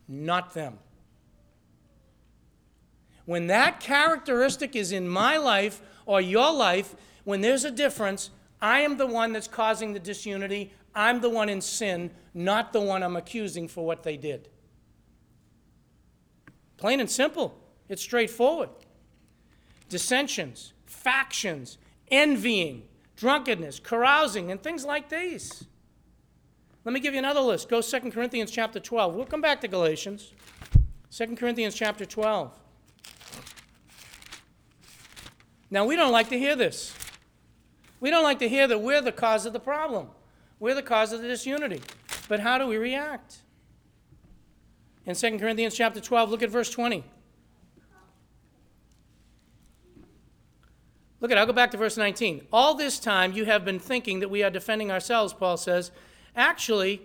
[0.08, 0.78] not them.
[3.26, 8.30] When that characteristic is in my life or your life, when there's a difference,
[8.62, 10.72] I am the one that's causing the disunity.
[10.94, 14.50] I'm the one in sin, not the one I'm accusing for what they did.
[16.78, 17.58] Plain and simple.
[17.90, 18.70] It's straightforward.
[19.90, 21.78] Dissensions, factions,
[22.10, 22.84] envying,
[23.16, 25.66] drunkenness, carousing, and things like these.
[26.84, 27.70] Let me give you another list.
[27.70, 29.16] Go 2 Corinthians chapter 12.
[29.16, 30.34] We'll come back to Galatians.
[31.12, 32.58] 2 Corinthians chapter 12.
[35.70, 36.94] Now, we don't like to hear this.
[38.02, 40.08] We don't like to hear that we're the cause of the problem.
[40.60, 41.82] We're the cause of the disunity.
[42.28, 43.38] But how do we react?
[45.06, 47.04] In 2 Corinthians chapter 12, look at verse 20.
[51.20, 52.48] Look at, I'll go back to verse 19.
[52.52, 55.92] All this time you have been thinking that we are defending ourselves, Paul says.
[56.36, 57.04] Actually,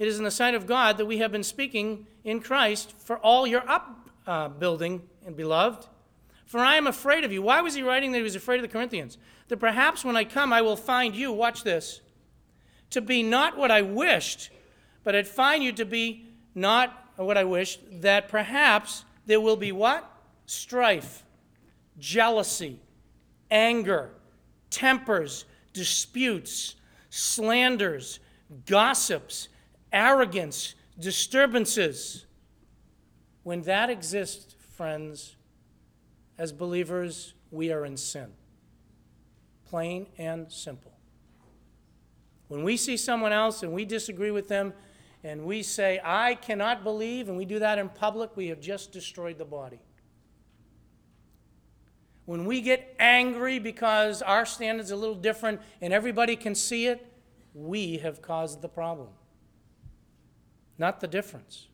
[0.00, 3.18] it is in the sight of God that we have been speaking in Christ for
[3.18, 3.62] all your
[4.26, 5.86] upbuilding uh, and beloved.
[6.52, 7.40] For I am afraid of you.
[7.40, 9.16] Why was he writing that he was afraid of the Corinthians?
[9.48, 12.02] That perhaps when I come I will find you, watch this,
[12.90, 14.50] to be not what I wished,
[15.02, 19.72] but I'd find you to be not what I wished, that perhaps there will be
[19.72, 20.06] what?
[20.44, 21.24] Strife,
[21.98, 22.78] jealousy,
[23.50, 24.10] anger,
[24.68, 26.76] tempers, disputes,
[27.08, 28.20] slanders,
[28.66, 29.48] gossips,
[29.90, 32.26] arrogance, disturbances.
[33.42, 35.36] When that exists, friends,
[36.38, 38.32] as believers, we are in sin.
[39.64, 40.92] Plain and simple.
[42.48, 44.74] When we see someone else and we disagree with them
[45.24, 48.92] and we say, I cannot believe, and we do that in public, we have just
[48.92, 49.80] destroyed the body.
[52.24, 56.86] When we get angry because our standard's are a little different and everybody can see
[56.86, 57.06] it,
[57.54, 59.08] we have caused the problem,
[60.78, 61.68] not the difference.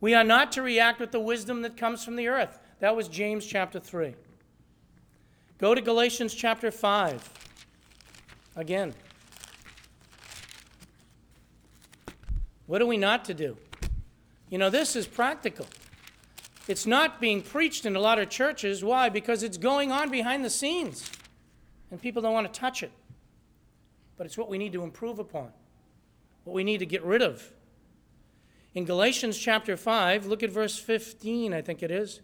[0.00, 2.58] We are not to react with the wisdom that comes from the earth.
[2.80, 4.14] That was James chapter 3.
[5.58, 7.32] Go to Galatians chapter 5.
[8.56, 8.94] Again.
[12.66, 13.56] What are we not to do?
[14.50, 15.66] You know, this is practical.
[16.68, 18.84] It's not being preached in a lot of churches.
[18.84, 19.08] Why?
[19.08, 21.10] Because it's going on behind the scenes,
[21.90, 22.92] and people don't want to touch it
[24.18, 25.50] but it's what we need to improve upon,
[26.44, 27.52] what we need to get rid of.
[28.74, 32.20] In Galatians chapter 5, look at verse 15, I think it is.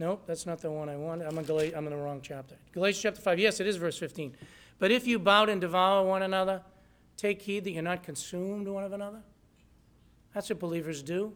[0.00, 1.20] Nope, that's not the one I want.
[1.20, 2.56] I'm in, I'm in the wrong chapter.
[2.72, 4.34] Galatians chapter 5, yes, it is verse 15.
[4.78, 6.62] But if you bow and devour one another,
[7.18, 9.20] take heed that you're not consumed one of another.
[10.32, 11.34] That's what believers do.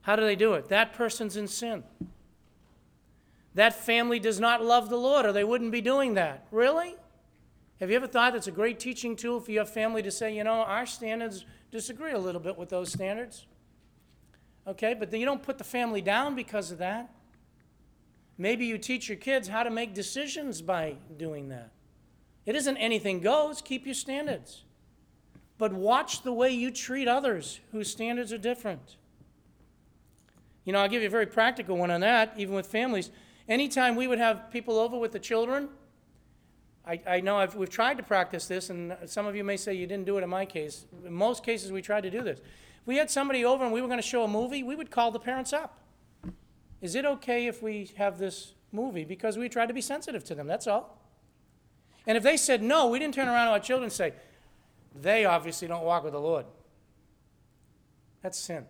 [0.00, 0.68] How do they do it?
[0.68, 1.84] That person's in sin.
[3.54, 6.48] That family does not love the Lord, or they wouldn't be doing that.
[6.50, 6.96] Really?
[7.78, 10.42] Have you ever thought that's a great teaching tool for your family to say, you
[10.42, 13.46] know, our standards disagree a little bit with those standards?
[14.66, 17.10] Okay, but you don't put the family down because of that.
[18.38, 21.70] Maybe you teach your kids how to make decisions by doing that.
[22.46, 24.64] It isn't anything goes, keep your standards.
[25.58, 28.96] But watch the way you treat others whose standards are different.
[30.64, 33.10] You know, I'll give you a very practical one on that, even with families.
[33.48, 35.68] Anytime we would have people over with the children,
[36.86, 39.74] I, I know I've, we've tried to practice this, and some of you may say
[39.74, 40.86] you didn't do it in my case.
[41.04, 42.38] In most cases, we tried to do this.
[42.38, 44.90] If we had somebody over and we were going to show a movie, we would
[44.90, 45.78] call the parents up.
[46.80, 49.04] Is it okay if we have this movie?
[49.04, 50.98] Because we tried to be sensitive to them, that's all.
[52.06, 54.14] And if they said no, we didn't turn around to our children and say,
[55.00, 56.46] they obviously don't walk with the Lord.
[58.22, 58.64] That's sin.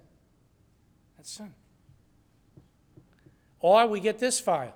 [1.16, 1.54] That's sin.
[3.60, 4.74] Or we get this file.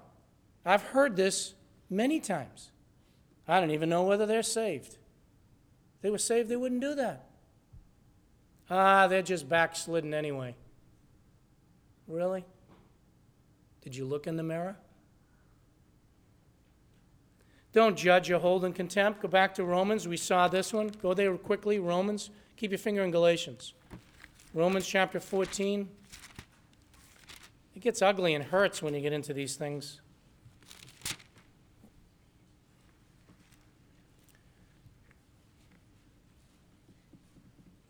[0.64, 1.54] I've heard this
[1.90, 2.70] many times.
[3.46, 4.96] I don't even know whether they're saved.
[5.96, 7.26] If they were saved, they wouldn't do that.
[8.70, 10.54] Ah, they're just backslidden anyway.
[12.08, 12.44] Really?
[13.82, 14.76] Did you look in the mirror?
[17.72, 19.20] Don't judge or hold in contempt.
[19.20, 20.06] Go back to Romans.
[20.06, 20.92] We saw this one.
[21.02, 21.78] Go there quickly.
[21.78, 22.30] Romans.
[22.56, 23.74] Keep your finger in Galatians.
[24.54, 25.88] Romans chapter 14.
[27.74, 30.00] It gets ugly and hurts when you get into these things.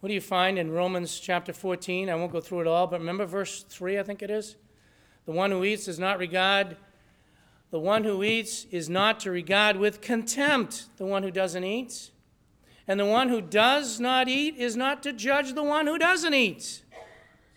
[0.05, 2.11] What do you find in Romans chapter 14?
[2.11, 4.57] I won't go through it all, but remember verse 3, I think it is?
[5.25, 6.77] The one who eats does not regard,
[7.71, 12.11] the one who eats is not to regard with contempt the one who doesn't eat.
[12.87, 16.35] And the one who does not eat is not to judge the one who doesn't
[16.35, 16.83] eat.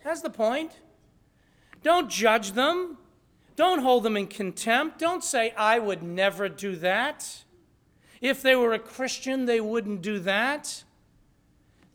[0.06, 0.72] That's the point.
[1.84, 2.98] Don't judge them.
[3.58, 5.00] Don't hold them in contempt.
[5.00, 7.44] Don't say, I would never do that.
[8.22, 10.86] If they were a Christian, they wouldn't do that.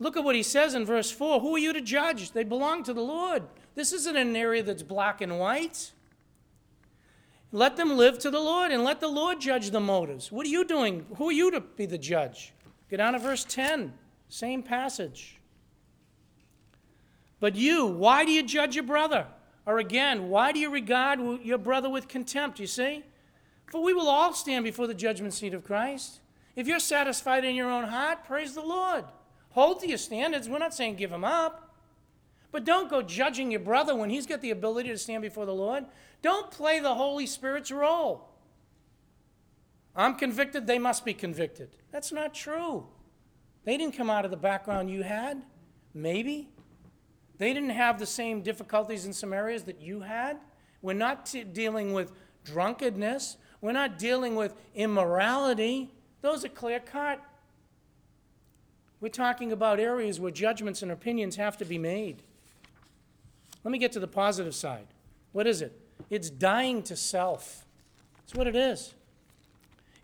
[0.03, 2.33] Look at what he says in verse 4 Who are you to judge?
[2.33, 3.43] They belong to the Lord.
[3.73, 5.93] This isn't an area that's black and white.
[7.53, 10.29] Let them live to the Lord and let the Lord judge the motives.
[10.29, 11.05] What are you doing?
[11.15, 12.51] Who are you to be the judge?
[12.89, 13.93] Get down to verse 10,
[14.27, 15.39] same passage.
[17.39, 19.25] But you, why do you judge your brother?
[19.65, 22.59] Or again, why do you regard your brother with contempt?
[22.59, 23.05] You see?
[23.71, 26.19] For we will all stand before the judgment seat of Christ.
[26.57, 29.05] If you're satisfied in your own heart, praise the Lord.
[29.53, 30.49] Hold to your standards.
[30.49, 31.73] We're not saying give them up.
[32.51, 35.55] But don't go judging your brother when he's got the ability to stand before the
[35.55, 35.85] Lord.
[36.21, 38.29] Don't play the Holy Spirit's role.
[39.95, 41.69] I'm convicted, they must be convicted.
[41.91, 42.85] That's not true.
[43.63, 45.43] They didn't come out of the background you had.
[45.93, 46.49] Maybe.
[47.37, 50.37] They didn't have the same difficulties in some areas that you had.
[50.81, 52.11] We're not t- dealing with
[52.43, 53.37] drunkenness.
[53.61, 55.91] We're not dealing with immorality.
[56.21, 57.19] Those are clear cut.
[59.03, 62.23] We're talking about areas where judgments and opinions have to be made.
[63.65, 64.87] Let me get to the positive side.
[65.33, 65.77] What is it?
[66.09, 67.65] It's dying to self.
[68.15, 68.93] That's what it is.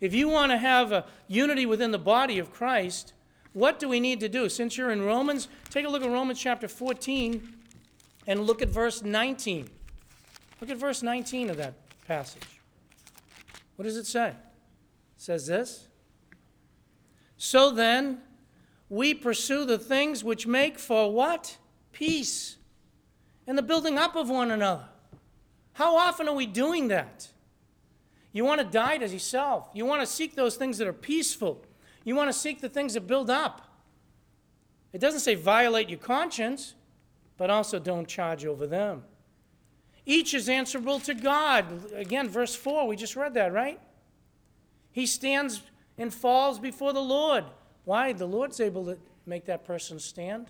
[0.02, 3.14] If you want to have a unity within the body of Christ,
[3.54, 4.50] what do we need to do?
[4.50, 7.54] Since you're in Romans, take a look at Romans chapter 14
[8.26, 9.70] and look at verse 19.
[10.60, 11.72] Look at verse 19 of that
[12.06, 12.60] passage.
[13.76, 14.28] What does it say?
[14.28, 14.36] It
[15.16, 15.88] says this
[17.38, 18.20] So then,
[18.90, 21.56] we pursue the things which make for what?
[21.92, 22.56] Peace
[23.46, 24.84] and the building up of one another.
[25.72, 27.28] How often are we doing that?
[28.32, 29.70] You want to die to yourself.
[29.72, 31.64] You want to seek those things that are peaceful.
[32.04, 33.62] You want to seek the things that build up.
[34.92, 36.74] It doesn't say violate your conscience,
[37.36, 39.04] but also don't charge over them.
[40.04, 41.92] Each is answerable to God.
[41.94, 43.80] Again, verse 4, we just read that, right?
[44.90, 45.62] He stands
[45.96, 47.44] and falls before the Lord.
[47.84, 48.12] Why?
[48.12, 50.46] The Lord's able to make that person stand.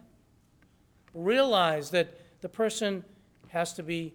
[1.14, 3.04] Realize that the person
[3.48, 4.14] has to be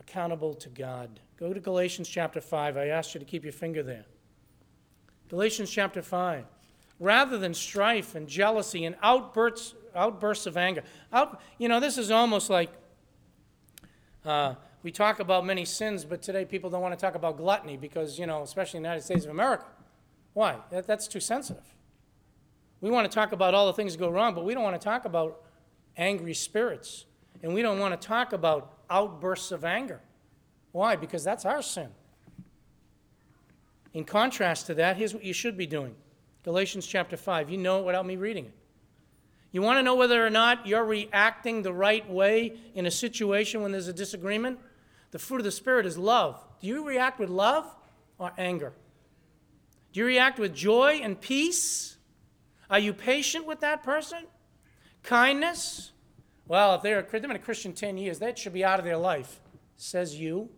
[0.00, 1.20] accountable to God.
[1.38, 2.76] Go to Galatians chapter 5.
[2.76, 4.04] I asked you to keep your finger there.
[5.28, 6.44] Galatians chapter 5.
[6.98, 10.82] Rather than strife and jealousy and outbursts, outbursts of anger.
[11.12, 12.70] Out, you know, this is almost like
[14.24, 17.76] uh, we talk about many sins, but today people don't want to talk about gluttony
[17.76, 19.66] because, you know, especially in the United States of America.
[20.36, 20.58] Why?
[20.70, 21.64] That, that's too sensitive.
[22.82, 24.78] We want to talk about all the things that go wrong, but we don't want
[24.78, 25.40] to talk about
[25.96, 27.06] angry spirits.
[27.42, 29.98] And we don't want to talk about outbursts of anger.
[30.72, 30.94] Why?
[30.94, 31.88] Because that's our sin.
[33.94, 35.94] In contrast to that, here's what you should be doing
[36.42, 37.48] Galatians chapter 5.
[37.48, 38.54] You know it without me reading it.
[39.52, 43.62] You want to know whether or not you're reacting the right way in a situation
[43.62, 44.58] when there's a disagreement?
[45.12, 46.44] The fruit of the Spirit is love.
[46.60, 47.74] Do you react with love
[48.18, 48.74] or anger?
[49.96, 51.96] Do you react with joy and peace?
[52.68, 54.26] Are you patient with that person?
[55.02, 55.92] Kindness?
[56.46, 58.98] Well, if they're, they've been a Christian 10 years, that should be out of their
[58.98, 59.40] life,
[59.78, 60.50] says you.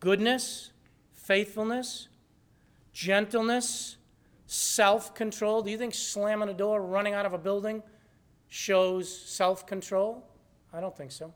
[0.00, 0.70] Goodness,
[1.14, 2.08] faithfulness,
[2.92, 3.96] gentleness,
[4.46, 5.62] self control.
[5.62, 7.82] Do you think slamming a door, running out of a building
[8.48, 10.28] shows self control?
[10.74, 11.32] I don't think so.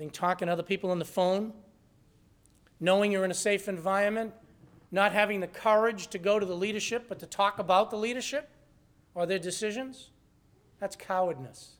[0.00, 1.52] Think talking to other people on the phone,
[2.80, 4.32] knowing you're in a safe environment,
[4.90, 8.48] not having the courage to go to the leadership but to talk about the leadership
[9.14, 10.08] or their decisions,
[10.78, 11.74] that's cowardness.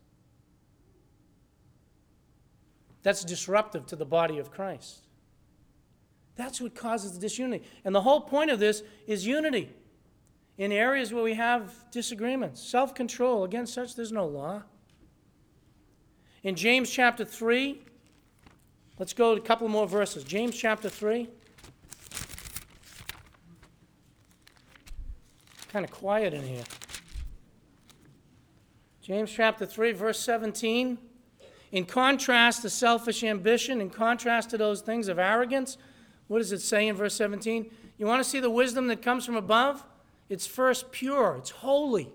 [3.03, 5.07] That's disruptive to the body of Christ.
[6.37, 7.65] That's what causes the disunity.
[7.87, 9.71] And the whole point of this is unity
[10.59, 12.61] in areas where we have disagreements.
[12.61, 13.45] Self control.
[13.45, 14.65] Against such, there's no law.
[16.43, 17.85] In James chapter 3,
[19.01, 20.23] let's go to a couple more verses.
[20.23, 21.27] James chapter 3.
[25.73, 26.65] Kind of quiet in here.
[29.01, 30.99] James chapter 3, verse 17.
[31.73, 35.79] In contrast to selfish ambition, in contrast to those things of arrogance,
[36.29, 37.71] what does it say in verse 17?
[37.97, 39.83] You want to see the wisdom that comes from above?
[40.29, 42.13] It's first pure, it's holy.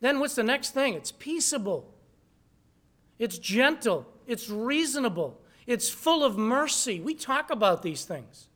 [0.00, 0.94] Then what's the next thing?
[0.94, 1.94] It's peaceable,
[3.18, 7.00] it's gentle, it's reasonable, it's full of mercy.
[7.00, 8.48] We talk about these things.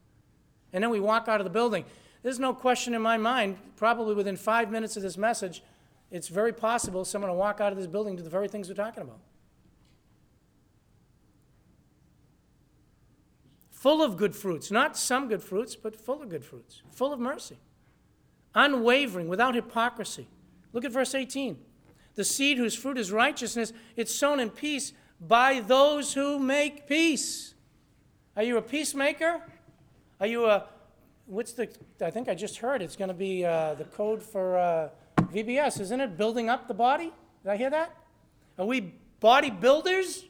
[0.72, 1.84] And then we walk out of the building.
[2.22, 5.62] There's no question in my mind, probably within five minutes of this message,
[6.10, 8.74] it's very possible someone will walk out of this building to the very things we're
[8.74, 9.20] talking about.
[13.70, 17.20] Full of good fruits, not some good fruits, but full of good fruits, full of
[17.20, 17.58] mercy,
[18.54, 20.26] unwavering, without hypocrisy.
[20.72, 21.58] Look at verse 18.
[22.16, 27.54] The seed whose fruit is righteousness, it's sown in peace by those who make peace.
[28.36, 29.42] Are you a peacemaker?
[30.20, 30.64] Are you a,
[31.26, 31.68] what's the,
[32.00, 34.58] I think I just heard it's going to be uh, the code for.
[34.58, 34.88] Uh,
[35.32, 36.16] VBS, isn't it?
[36.16, 37.12] Building up the body?
[37.42, 37.94] Did I hear that?
[38.58, 40.24] Are we bodybuilders?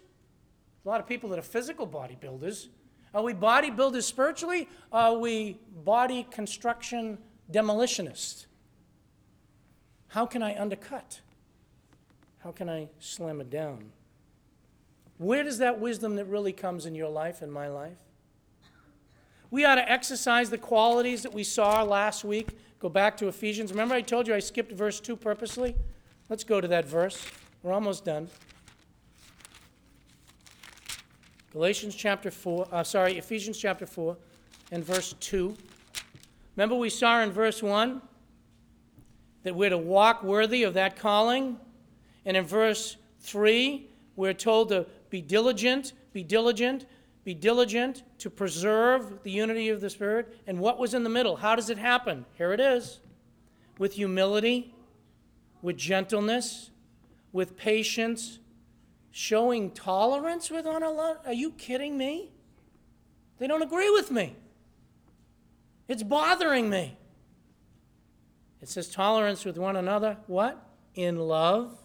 [0.84, 2.68] A lot of people that are physical bodybuilders.
[3.14, 4.68] Are we bodybuilders spiritually?
[4.92, 7.18] are we body construction
[7.50, 8.46] demolitionists?
[10.08, 11.20] How can I undercut?
[12.38, 13.92] How can I slam it down?
[15.18, 17.98] Where does that wisdom that really comes in your life and my life?
[19.50, 22.50] We ought to exercise the qualities that we saw last week.
[22.78, 23.72] Go back to Ephesians.
[23.72, 25.74] Remember, I told you I skipped verse 2 purposely?
[26.28, 27.26] Let's go to that verse.
[27.62, 28.28] We're almost done.
[31.52, 34.16] Galatians chapter 4, uh, sorry, Ephesians chapter 4
[34.70, 35.56] and verse 2.
[36.54, 38.02] Remember, we saw in verse 1
[39.42, 41.58] that we're to walk worthy of that calling.
[42.26, 46.86] And in verse 3, we're told to be diligent, be diligent,
[47.24, 50.36] be diligent to preserve the unity of the Spirit.
[50.46, 51.36] And what was in the middle?
[51.36, 52.24] How does it happen?
[52.34, 53.00] Here it is
[53.78, 54.74] with humility,
[55.62, 56.70] with gentleness,
[57.32, 58.38] with patience,
[59.10, 61.18] showing tolerance with one another.
[61.24, 62.30] Are you kidding me?
[63.38, 64.36] They don't agree with me.
[65.86, 66.96] It's bothering me.
[68.60, 70.18] It says tolerance with one another.
[70.26, 70.60] What?
[70.94, 71.78] In love.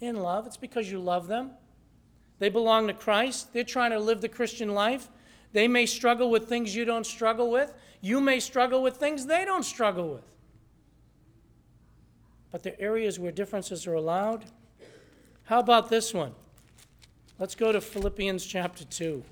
[0.00, 0.46] In love.
[0.46, 1.52] It's because you love them.
[2.38, 3.52] They belong to Christ.
[3.52, 5.08] They're trying to live the Christian life.
[5.52, 7.72] They may struggle with things you don't struggle with.
[8.00, 10.24] You may struggle with things they don't struggle with.
[12.50, 14.44] But there are areas where differences are allowed.
[15.44, 16.34] How about this one?
[17.38, 19.22] Let's go to Philippians chapter 2.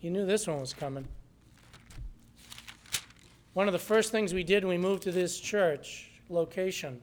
[0.00, 1.06] You knew this one was coming.
[3.52, 7.00] One of the first things we did when we moved to this church location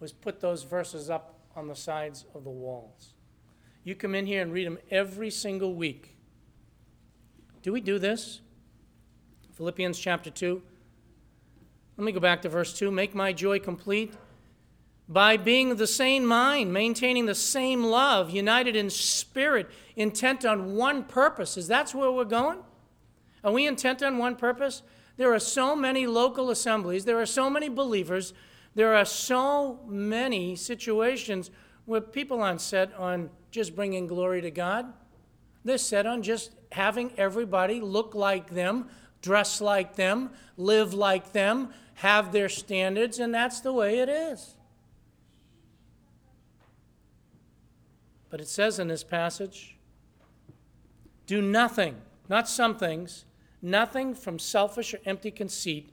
[0.00, 3.14] was put those verses up on the sides of the walls.
[3.86, 6.16] You come in here and read them every single week.
[7.62, 8.40] Do we do this?
[9.52, 10.60] Philippians chapter 2.
[11.96, 12.90] Let me go back to verse 2.
[12.90, 14.12] Make my joy complete
[15.08, 21.04] by being the same mind, maintaining the same love, united in spirit, intent on one
[21.04, 21.56] purpose.
[21.56, 22.58] Is that where we're going?
[23.44, 24.82] Are we intent on one purpose?
[25.16, 28.34] There are so many local assemblies, there are so many believers,
[28.74, 31.52] there are so many situations
[31.84, 34.92] where people aren't set on just bringing glory to God.
[35.64, 38.90] They're set on just having everybody look like them,
[39.22, 44.56] dress like them, live like them, have their standards, and that's the way it is.
[48.28, 49.78] But it says in this passage
[51.26, 51.96] do nothing,
[52.28, 53.24] not some things,
[53.62, 55.88] nothing from selfish or empty conceit,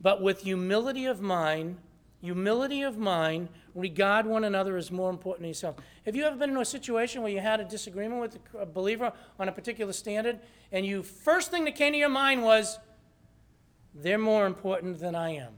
[0.00, 1.78] but with humility of mind
[2.24, 5.76] humility of mind, regard one another as more important than yourself.
[6.06, 9.12] Have you ever been in a situation where you had a disagreement with a believer
[9.38, 10.40] on a particular standard,
[10.72, 12.78] and you first thing that came to your mind was,
[13.94, 15.52] they're more important than I am?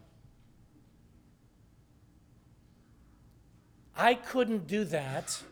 [3.97, 5.43] I couldn't do that.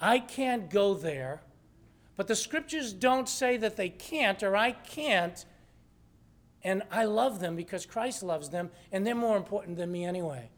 [0.00, 1.42] I can't go there.
[2.16, 5.44] But the scriptures don't say that they can't or I can't
[6.66, 10.50] and I love them because Christ loves them, and they're more important than me anyway.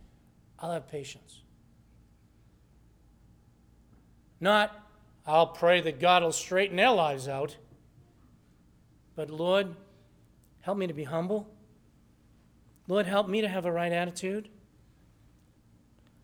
[0.58, 1.42] I'll have patience.
[4.40, 4.74] Not,
[5.26, 7.58] I'll pray that God will straighten their lives out.
[9.16, 9.76] But Lord,
[10.62, 11.46] help me to be humble.
[12.86, 14.48] Lord, help me to have a right attitude.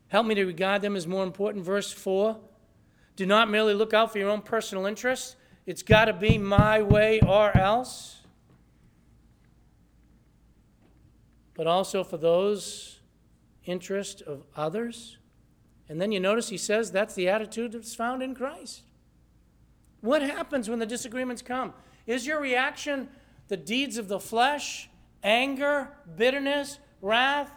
[0.08, 1.62] Help me to regard them as more important.
[1.62, 2.38] Verse 4
[3.16, 6.80] Do not merely look out for your own personal interests, it's got to be my
[6.80, 8.23] way or else.
[11.54, 13.00] But also for those
[13.64, 15.18] interest of others.
[15.88, 18.82] And then you notice he says that's the attitude that's found in Christ.
[20.00, 21.72] What happens when the disagreements come?
[22.06, 23.08] Is your reaction
[23.48, 24.88] the deeds of the flesh,
[25.22, 27.50] anger, bitterness, wrath,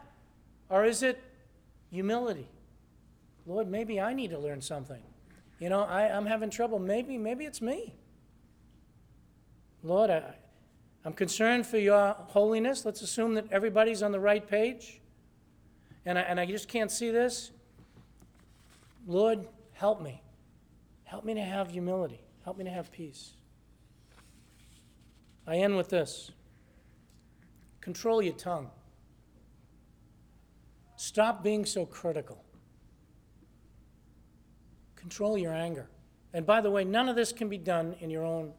[0.70, 1.22] or is it
[1.90, 2.48] humility?
[3.46, 5.02] Lord, maybe I need to learn something.
[5.60, 6.80] You know, I, am having trouble.
[6.80, 7.96] Maybe, maybe it's me.
[9.82, 10.36] Lord, I,
[11.08, 12.84] I'm concerned for your holiness.
[12.84, 15.00] Let's assume that everybody's on the right page.
[16.06, 17.52] And I, and I just can't see this.
[19.08, 20.22] Lord, help me.
[21.06, 22.20] Help me to have humility.
[22.44, 23.36] Help me to have peace.
[25.48, 26.32] I end with this
[27.80, 28.70] control your tongue.
[30.98, 32.44] Stop being so critical.
[34.98, 35.88] Control your anger.
[36.34, 38.52] And by the way, none of this can be done in your own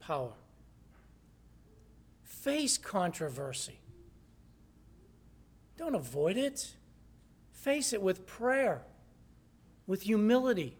[0.00, 0.34] power
[2.42, 3.78] face controversy.
[5.76, 6.74] Don't avoid it.
[7.52, 8.82] Face it with prayer,
[9.86, 10.76] with humility,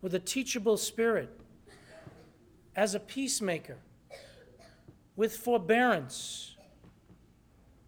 [0.00, 1.30] with a teachable spirit,
[2.76, 3.78] as a peacemaker,
[5.16, 6.56] with forbearance.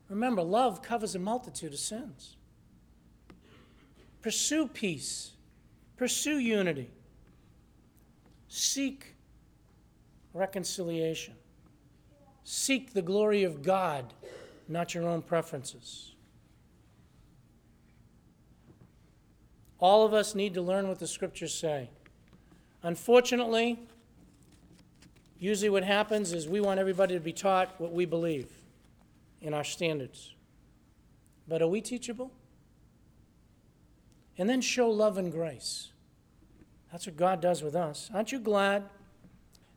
[0.08, 2.36] Remember, love covers a multitude of sins.
[4.22, 5.32] Pursue peace,
[5.96, 6.90] pursue unity,
[8.48, 9.14] seek
[10.32, 11.34] reconciliation.
[12.44, 14.12] Seek the glory of God,
[14.68, 16.12] not your own preferences.
[19.78, 21.90] All of us need to learn what the scriptures say.
[22.82, 23.78] Unfortunately,
[25.38, 28.50] usually what happens is we want everybody to be taught what we believe
[29.40, 30.34] in our standards.
[31.48, 32.30] But are we teachable?
[34.36, 35.88] And then show love and grace.
[36.90, 38.10] That's what God does with us.
[38.14, 38.84] Aren't you glad?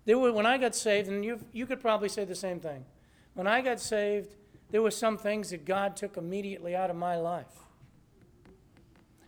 [0.08, 2.86] There were, when I got saved, and you, you could probably say the same thing.
[3.34, 4.36] When I got saved,
[4.72, 7.66] there were some things that God took immediately out of my life.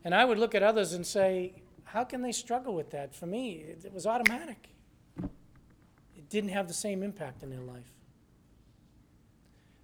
[0.05, 1.51] And I would look at others and say,
[1.83, 3.13] how can they struggle with that?
[3.13, 4.69] For me, it, it was automatic.
[5.21, 7.91] It didn't have the same impact in their life.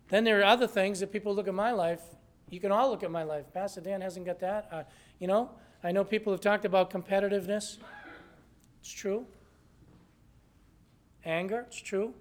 [0.08, 2.04] Then there are other things that people look at my life.
[2.50, 3.52] You can all look at my life.
[3.54, 4.70] Pastor Dan hasn't got that.
[4.72, 4.84] Uh,
[5.20, 5.50] you know,
[5.84, 7.80] I know people have talked about competitiveness.
[8.80, 9.26] It's true.
[11.26, 12.14] Anger, it's true.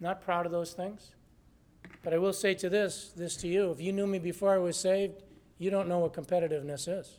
[0.00, 1.12] Not proud of those things.
[2.02, 4.58] But I will say to this, this to you, if you knew me before I
[4.58, 5.22] was saved,
[5.58, 7.18] you don't know what competitiveness is.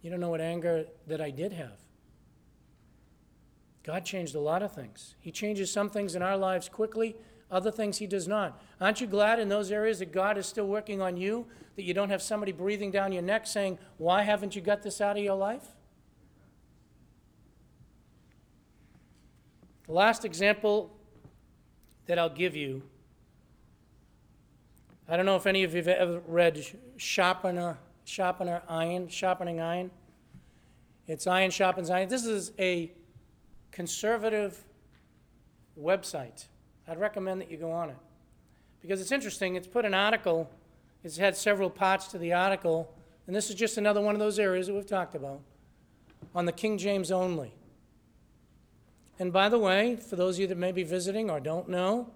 [0.00, 1.80] You don't know what anger that I did have.
[3.82, 5.16] God changed a lot of things.
[5.18, 7.16] He changes some things in our lives quickly,
[7.50, 8.60] other things He does not.
[8.80, 11.46] Aren't you glad in those areas that God is still working on you,
[11.76, 15.00] that you don't have somebody breathing down your neck saying, Why haven't you got this
[15.00, 15.74] out of your life?
[19.86, 20.90] The last example
[22.06, 22.82] that I'll give you
[25.06, 26.64] I don't know if any of you have ever read
[26.96, 29.90] Sharpener, Sharpener Iron, Sharpening Iron.
[31.06, 32.08] It's Iron Sharpens Iron.
[32.08, 32.90] This is a
[33.70, 34.64] conservative
[35.78, 36.46] website.
[36.88, 37.96] I'd recommend that you go on it
[38.80, 39.56] because it's interesting.
[39.56, 40.50] It's put an article,
[41.02, 42.90] it's had several parts to the article,
[43.26, 45.40] and this is just another one of those areas that we've talked about
[46.34, 47.52] on the King James only.
[49.18, 52.10] And by the way, for those of you that may be visiting or don't know,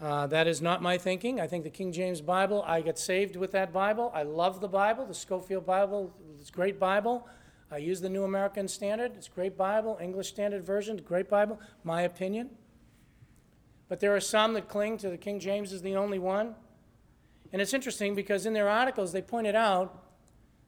[0.00, 1.40] uh, that is not my thinking.
[1.40, 4.10] I think the King James Bible, I get saved with that Bible.
[4.14, 6.12] I love the Bible, the Scofield Bible.
[6.40, 7.28] It's a great Bible.
[7.70, 9.12] I use the New American Standard.
[9.16, 9.98] It's a great Bible.
[10.00, 11.60] English Standard Version, great Bible.
[11.84, 12.50] My opinion.
[13.88, 16.54] But there are some that cling to the King James as the only one.
[17.52, 20.02] And it's interesting because in their articles they pointed out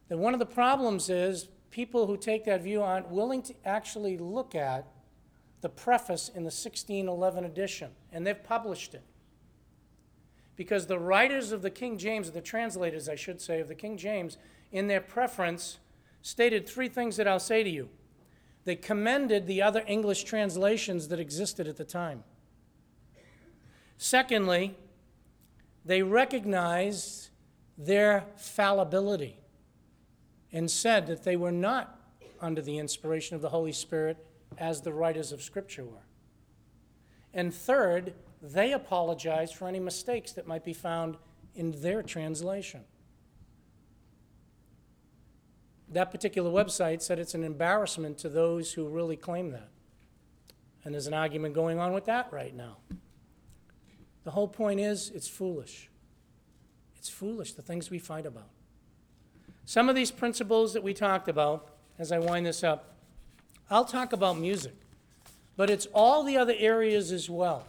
[0.08, 4.16] that one of the problems is people who take that view aren't willing to actually
[4.16, 4.86] look at
[5.64, 9.02] the preface in the 1611 edition, and they've published it
[10.56, 13.96] because the writers of the King James, the translators, I should say, of the King
[13.96, 14.36] James,
[14.72, 15.78] in their preference,
[16.20, 17.88] stated three things that I'll say to you.
[18.66, 22.24] They commended the other English translations that existed at the time.
[23.96, 24.76] Secondly,
[25.82, 27.30] they recognized
[27.78, 29.38] their fallibility
[30.52, 31.98] and said that they were not
[32.38, 34.18] under the inspiration of the Holy Spirit
[34.58, 36.06] as the writers of Scripture were.
[37.32, 41.16] And third, they apologize for any mistakes that might be found
[41.54, 42.82] in their translation.
[45.88, 49.68] That particular website said it's an embarrassment to those who really claim that.
[50.84, 52.78] And there's an argument going on with that right now.
[54.24, 55.90] The whole point is it's foolish.
[56.96, 58.48] It's foolish, the things we fight about.
[59.66, 62.93] Some of these principles that we talked about, as I wind this up,
[63.70, 64.74] I'll talk about music,
[65.56, 67.64] but it's all the other areas as well.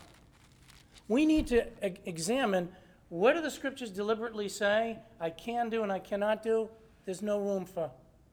[1.07, 1.65] We need to
[2.05, 2.69] examine
[3.09, 6.69] what do the scriptures deliberately say I can do and I cannot do?
[7.05, 7.91] There's no room for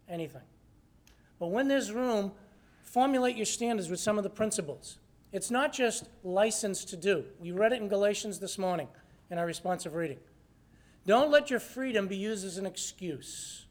[0.08, 0.42] anything.
[1.38, 2.32] But when there's room,
[2.82, 4.98] formulate your standards with some of the principles.
[5.32, 7.24] It's not just license to do.
[7.40, 8.88] We read it in Galatians this morning
[9.30, 10.18] in our responsive reading.
[11.06, 13.66] Don't let your freedom be used as an excuse.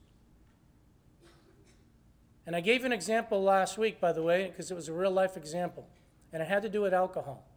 [2.52, 5.10] And I gave an example last week, by the way, because it was a real
[5.10, 5.88] life example,
[6.34, 7.47] and it had to do with alcohol.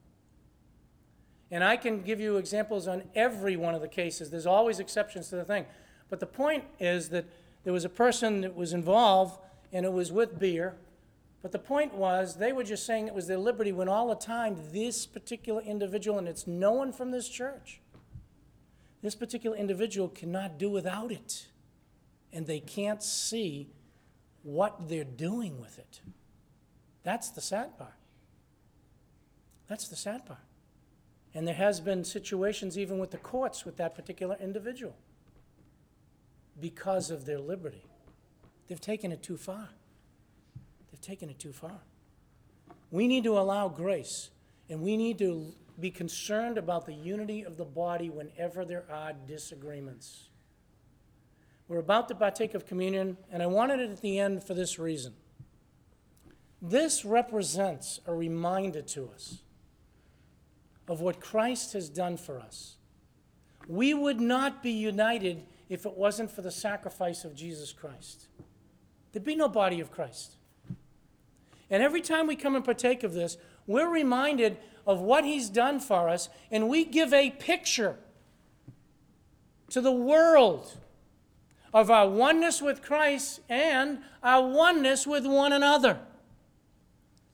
[1.51, 4.31] And I can give you examples on every one of the cases.
[4.31, 5.67] There's always exceptions to the thing.
[6.09, 7.25] But the point is that
[7.65, 9.41] there was a person that was involved,
[9.73, 10.77] and it was with beer.
[11.43, 14.15] But the point was, they were just saying it was their liberty when all the
[14.15, 17.81] time this particular individual, and it's no one from this church,
[19.03, 21.49] this particular individual cannot do without it.
[22.33, 23.74] And they can't see
[24.45, 26.01] what they're doing with it.
[27.03, 27.95] That's the sad part.
[29.69, 30.39] That's the sad part.
[31.35, 34.95] And there has been situations even with the courts with that particular individual
[36.61, 37.85] because of their liberty.
[38.69, 39.71] They've taken it too far.
[40.91, 41.81] They've taken it too far.
[42.91, 44.31] We need to allow grace,
[44.69, 49.13] and we need to be concerned about the unity of the body whenever there are
[49.27, 50.29] disagreements.
[51.69, 54.79] We're about to partake of communion, and I wanted it at the end for this
[54.79, 55.15] reason.
[56.61, 59.39] This represents a reminder to us
[60.89, 62.77] of what Christ has done for us.
[63.67, 68.29] We would not be united if it wasn't for the sacrifice of Jesus Christ.
[69.13, 70.37] There'd be no body of Christ.
[71.71, 75.81] And every time we come and partake of this, we're reminded of what he's done
[75.81, 77.97] for us, and we give a picture
[79.71, 80.77] to the world
[81.75, 85.99] of our oneness with Christ and our oneness with one another.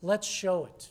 [0.01, 0.89] Let's show it.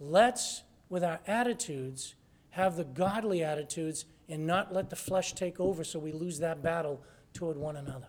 [0.00, 2.16] Let's, with our attitudes,
[2.50, 6.62] have the godly attitudes and not let the flesh take over so we lose that
[6.62, 7.00] battle
[7.32, 8.08] toward one another.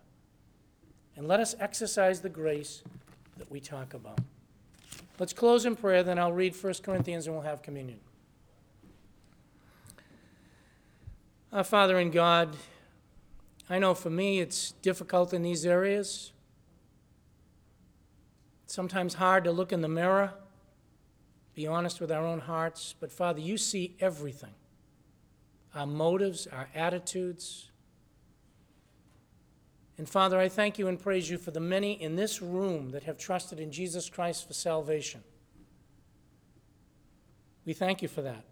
[1.15, 2.83] And let us exercise the grace
[3.37, 4.19] that we talk about.
[5.19, 7.99] Let's close in prayer, then I'll read 1 Corinthians and we'll have communion.
[11.53, 12.49] Our Father in God,
[13.69, 16.31] I know for me it's difficult in these areas.
[18.67, 20.33] Sometimes hard to look in the mirror,
[21.55, 24.53] be honest with our own hearts, but Father, you see everything
[25.73, 27.69] our motives, our attitudes.
[29.97, 33.03] And Father, I thank you and praise you for the many in this room that
[33.03, 35.21] have trusted in Jesus Christ for salvation.
[37.65, 38.45] We thank you for that.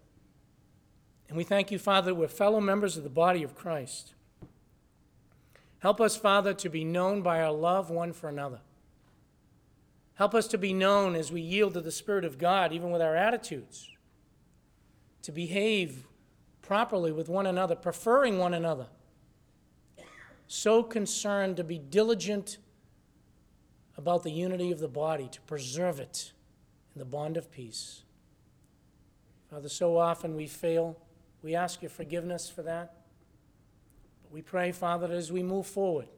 [1.28, 4.12] And we thank you, Father, we're fellow members of the body of Christ.
[5.84, 8.60] Help us, Father, to be known by our love one for another.
[10.14, 13.02] Help us to be known as we yield to the Spirit of God, even with
[13.02, 13.90] our attitudes,
[15.20, 16.06] to behave
[16.62, 18.86] properly with one another, preferring one another
[20.46, 22.56] so concerned to be diligent
[23.98, 26.32] about the unity of the body, to preserve it
[26.94, 28.04] in the bond of peace.
[29.50, 30.96] Father, so often we fail.
[31.42, 32.93] We ask your forgiveness for that.
[34.34, 36.08] We pray, Father, as we move forward,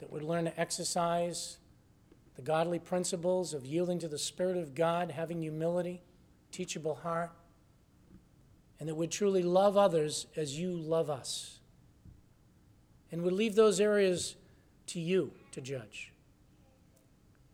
[0.00, 1.58] that we'd learn to exercise
[2.34, 6.00] the godly principles of yielding to the Spirit of God, having humility,
[6.50, 7.30] teachable heart,
[8.80, 11.58] and that we'd truly love others as you love us
[13.12, 14.36] and we'd leave those areas
[14.86, 16.12] to you to judge.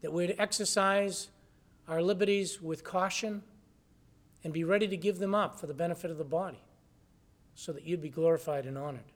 [0.01, 1.29] That we'd exercise
[1.89, 3.43] our liberties with caution
[4.45, 6.63] and be ready to give them up for the benefit of the body
[7.57, 9.12] so that you'd be glorified and honored.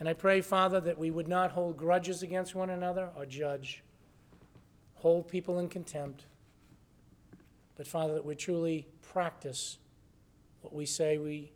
[0.00, 3.84] And I pray, Father, that we would not hold grudges against one another or judge,
[4.94, 6.24] hold people in contempt,
[7.76, 9.78] but, Father, that we truly practice
[10.62, 11.52] what we say we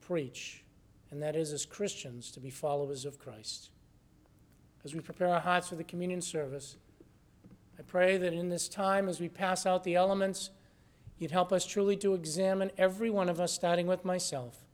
[0.00, 0.64] preach
[1.14, 3.70] and that is as Christians to be followers of Christ.
[4.84, 6.76] As we prepare our hearts for the communion service,
[7.78, 10.50] I pray that in this time, as we pass out the elements,
[11.18, 14.64] you'd help us truly to examine every one of us, starting with myself,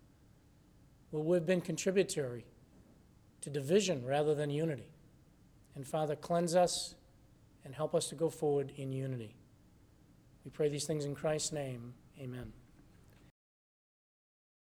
[1.11, 2.47] where we've been contributory
[3.43, 4.91] to division rather than unity.
[5.75, 6.95] And Father, cleanse us
[7.65, 9.37] and help us to go forward in unity.
[10.45, 11.95] We pray these things in Christ's name.
[12.21, 12.53] Amen.